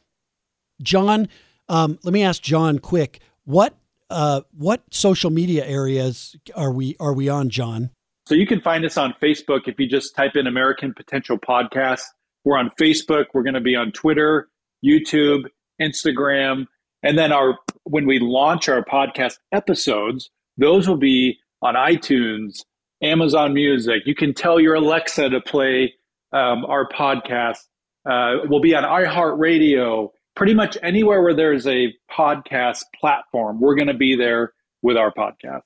John, 0.83 1.29
um, 1.69 1.99
let 2.03 2.13
me 2.13 2.23
ask 2.23 2.43
John 2.43 2.79
quick. 2.79 3.21
What 3.45 3.77
uh, 4.11 4.43
what 4.53 4.83
social 4.91 5.31
media 5.31 5.65
areas 5.65 6.37
are 6.55 6.73
we 6.73 6.97
are 7.01 7.13
we 7.13 7.29
on, 7.29 7.49
John? 7.49 7.91
So 8.27 8.35
you 8.35 8.47
can 8.47 8.61
find 8.61 8.85
us 8.85 8.97
on 8.97 9.15
Facebook 9.23 9.63
if 9.67 9.79
you 9.81 9.89
just 9.89 10.15
type 10.15 10.37
in 10.37 10.47
American 10.47 10.95
Potential 10.95 11.39
Podcast. 11.39 12.03
We're 12.45 12.59
on 12.59 12.71
Facebook. 12.81 13.27
We're 13.35 13.43
going 13.43 13.55
to 13.55 13.61
be 13.61 13.77
on 13.77 13.93
Twitter, 13.93 14.49
YouTube, 14.85 15.45
Instagram, 15.81 16.67
and 17.03 17.19
then 17.19 17.33
our 17.33 17.59
when 17.85 18.07
we 18.07 18.19
launch 18.21 18.69
our 18.69 18.85
podcast 18.85 19.35
episodes, 19.53 20.31
those 20.57 20.89
will 20.89 20.97
be 20.97 21.39
on 21.63 21.75
iTunes, 21.75 22.61
Amazon 23.03 23.55
Music. 23.55 24.03
You 24.07 24.15
can 24.15 24.35
tell 24.35 24.61
your 24.61 24.75
Alexa 24.77 25.31
to 25.31 25.41
play 25.41 25.95
um, 26.33 26.65
our 26.67 26.89
podcast 26.89 27.59
Uh, 28.09 28.39
we'll 28.49 28.61
be 28.61 28.75
on 28.75 28.85
iHeartRadio, 28.85 30.09
pretty 30.35 30.55
much 30.55 30.77
anywhere 30.83 31.23
where 31.23 31.35
there's 31.35 31.67
a 31.67 31.93
podcast 32.11 32.83
platform. 32.99 33.61
We're 33.61 33.77
going 33.77 33.89
to 33.89 33.95
be 33.95 34.17
there 34.17 34.53
with 34.83 34.97
our 34.97 35.13
podcast. 35.13 35.63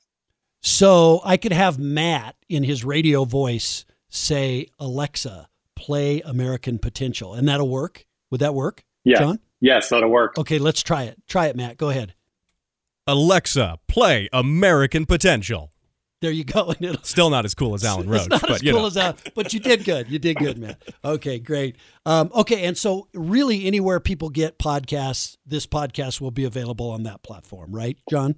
So 0.67 1.21
I 1.25 1.37
could 1.37 1.53
have 1.53 1.79
Matt 1.79 2.35
in 2.49 2.65
his 2.65 2.85
radio 2.85 3.25
voice 3.25 3.85
say, 4.09 4.67
Alexa, 4.81 5.49
play 5.77 6.21
American 6.23 6.81
Potential. 6.81 7.35
And 7.35 7.47
that'll 7.49 7.69
work. 7.69 8.05
Would 8.33 8.41
that 8.41 8.53
work? 8.53 8.85
Yeah. 9.05 9.21
John? 9.21 9.39
Yes, 9.61 9.91
that'll 9.91 10.11
work. 10.11 10.37
Okay, 10.37 10.59
let's 10.59 10.83
try 10.83 11.05
it. 11.05 11.23
Try 11.29 11.47
it, 11.47 11.55
Matt. 11.55 11.77
Go 11.77 11.91
ahead. 11.91 12.15
Alexa, 13.07 13.79
play 13.87 14.29
American 14.33 15.07
Potential. 15.07 15.71
There 16.21 16.33
you 16.33 16.43
go. 16.43 16.71
And 16.81 16.83
it'll- 16.83 17.05
Still 17.05 17.31
not 17.31 17.45
as 17.45 17.55
cool 17.55 17.75
as 17.75 17.85
Alan 17.85 18.09
Roach, 18.11 18.29
not 18.29 18.41
but 18.41 18.51
as 18.51 18.63
you 18.65 18.73
cool 18.73 18.81
know. 18.81 18.87
as 18.89 18.95
that, 18.95 19.35
but 19.37 19.55
you 19.55 19.61
did 19.61 19.85
good. 19.85 20.09
You 20.11 20.19
did 20.19 20.37
good, 20.39 20.59
man. 20.59 20.75
Okay, 21.05 21.39
great. 21.39 21.77
Um, 22.05 22.29
okay, 22.35 22.65
and 22.65 22.77
so 22.77 23.07
really, 23.15 23.67
anywhere 23.67 24.01
people 24.01 24.31
get 24.31 24.59
podcasts, 24.59 25.37
this 25.47 25.65
podcast 25.65 26.21
will 26.21 26.33
be 26.33 26.43
available 26.45 26.91
on 26.91 27.05
that 27.05 27.23
platform, 27.23 27.71
right, 27.73 27.97
John? 28.11 28.35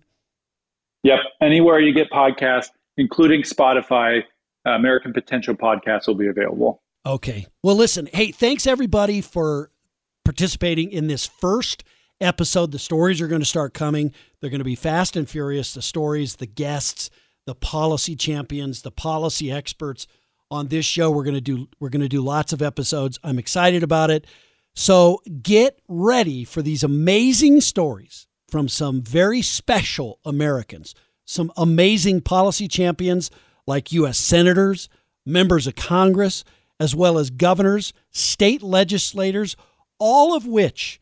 Yep. 1.03 1.21
Anywhere 1.41 1.81
you 1.81 1.93
get 1.93 2.11
podcasts, 2.11 2.71
including 2.97 3.43
Spotify, 3.43 4.23
American 4.65 5.13
Potential 5.13 5.55
Podcast 5.55 6.07
will 6.07 6.15
be 6.15 6.29
available. 6.29 6.83
Okay. 7.07 7.47
Well, 7.63 7.77
listen. 7.77 8.09
Hey, 8.13 8.33
thanks 8.33 8.67
everybody 8.67 9.21
for 9.21 9.71
participating 10.25 10.91
in 10.91 11.07
this 11.07 11.27
first 11.27 11.85
episode. 12.21 12.73
The 12.73 12.79
stories 12.79 13.21
are 13.21 13.29
going 13.29 13.41
to 13.41 13.47
start 13.47 13.73
coming. 13.73 14.13
They're 14.41 14.51
going 14.51 14.59
to 14.59 14.65
be 14.65 14.75
fast 14.75 15.17
and 15.17 15.29
furious. 15.29 15.73
The 15.73 15.83
stories, 15.83 16.37
the 16.37 16.47
guests, 16.47 17.11
the 17.47 17.55
policy 17.55 18.15
champions, 18.15 18.83
the 18.83 18.91
policy 18.91 19.51
experts 19.51 20.07
on 20.51 20.69
this 20.69 20.85
show. 20.85 21.11
We're 21.11 21.25
going 21.25 21.35
to 21.35 21.41
do 21.41 21.69
we're 21.81 21.89
going 21.89 22.03
to 22.03 22.09
do 22.09 22.21
lots 22.21 22.53
of 22.53 22.61
episodes. 22.61 23.19
I'm 23.25 23.39
excited 23.39 23.83
about 23.83 24.11
it. 24.11 24.27
So, 24.75 25.21
get 25.43 25.81
ready 25.89 26.45
for 26.45 26.63
these 26.63 26.85
amazing 26.85 27.63
stories 27.63 28.28
from 28.49 28.69
some 28.69 29.03
very 29.03 29.43
special 29.43 30.19
Americans, 30.25 30.95
some 31.25 31.53
amazing 31.57 32.21
policy 32.23 32.67
champions 32.67 33.31
like 33.67 33.93
US 33.93 34.19
senators, 34.19 34.89
members 35.27 35.67
of 35.67 35.77
Congress, 35.77 36.45
as 36.81 36.95
well 36.95 37.19
as 37.19 37.31
governors, 37.31 37.93
state 38.11 38.63
legislators, 38.63 39.57
all 39.99 40.35
of 40.35 40.47
which 40.47 41.01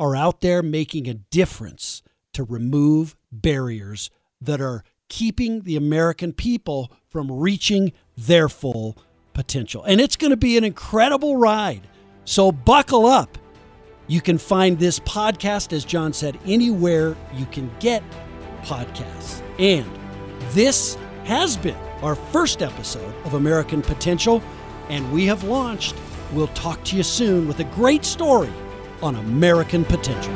are 0.00 0.16
out 0.16 0.40
there 0.40 0.62
making 0.62 1.08
a 1.08 1.14
difference 1.14 2.02
to 2.32 2.44
remove 2.44 3.16
barriers 3.30 4.10
that 4.40 4.60
are 4.60 4.84
keeping 5.08 5.62
the 5.62 5.76
American 5.76 6.32
people 6.32 6.92
from 7.08 7.30
reaching 7.30 7.92
their 8.16 8.48
full 8.48 8.96
potential. 9.32 9.84
And 9.84 10.00
it's 10.00 10.16
going 10.16 10.30
to 10.30 10.36
be 10.36 10.56
an 10.56 10.64
incredible 10.64 11.36
ride. 11.36 11.86
So 12.24 12.52
buckle 12.52 13.06
up. 13.06 13.38
You 14.10 14.22
can 14.22 14.38
find 14.38 14.78
this 14.78 14.98
podcast, 15.00 15.74
as 15.74 15.84
John 15.84 16.14
said, 16.14 16.38
anywhere 16.46 17.14
you 17.34 17.44
can 17.44 17.70
get 17.78 18.02
podcasts. 18.62 19.42
And 19.58 19.86
this 20.52 20.96
has 21.24 21.58
been 21.58 21.76
our 22.00 22.14
first 22.14 22.62
episode 22.62 23.14
of 23.26 23.34
American 23.34 23.82
Potential, 23.82 24.42
and 24.88 25.12
we 25.12 25.26
have 25.26 25.44
launched. 25.44 25.94
We'll 26.32 26.46
talk 26.48 26.82
to 26.84 26.96
you 26.96 27.02
soon 27.02 27.46
with 27.46 27.60
a 27.60 27.64
great 27.64 28.06
story 28.06 28.50
on 29.02 29.16
American 29.16 29.84
Potential. 29.84 30.32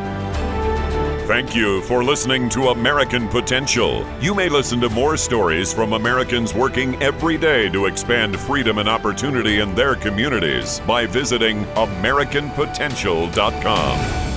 Thank 1.27 1.55
you 1.55 1.83
for 1.83 2.03
listening 2.03 2.49
to 2.49 2.71
American 2.71 3.29
Potential. 3.29 4.05
You 4.21 4.35
may 4.35 4.49
listen 4.49 4.81
to 4.81 4.89
more 4.89 5.17
stories 5.17 5.73
from 5.73 5.93
Americans 5.93 6.53
working 6.53 7.01
every 7.01 7.39
day 7.39 7.71
to 7.71 7.87
expand 7.87 8.37
freedom 8.41 8.79
and 8.79 8.89
opportunity 8.89 9.61
in 9.61 9.73
their 9.77 9.95
communities 9.95 10.81
by 10.81 11.07
visiting 11.07 11.65
AmericanPotential.com. 11.77 14.32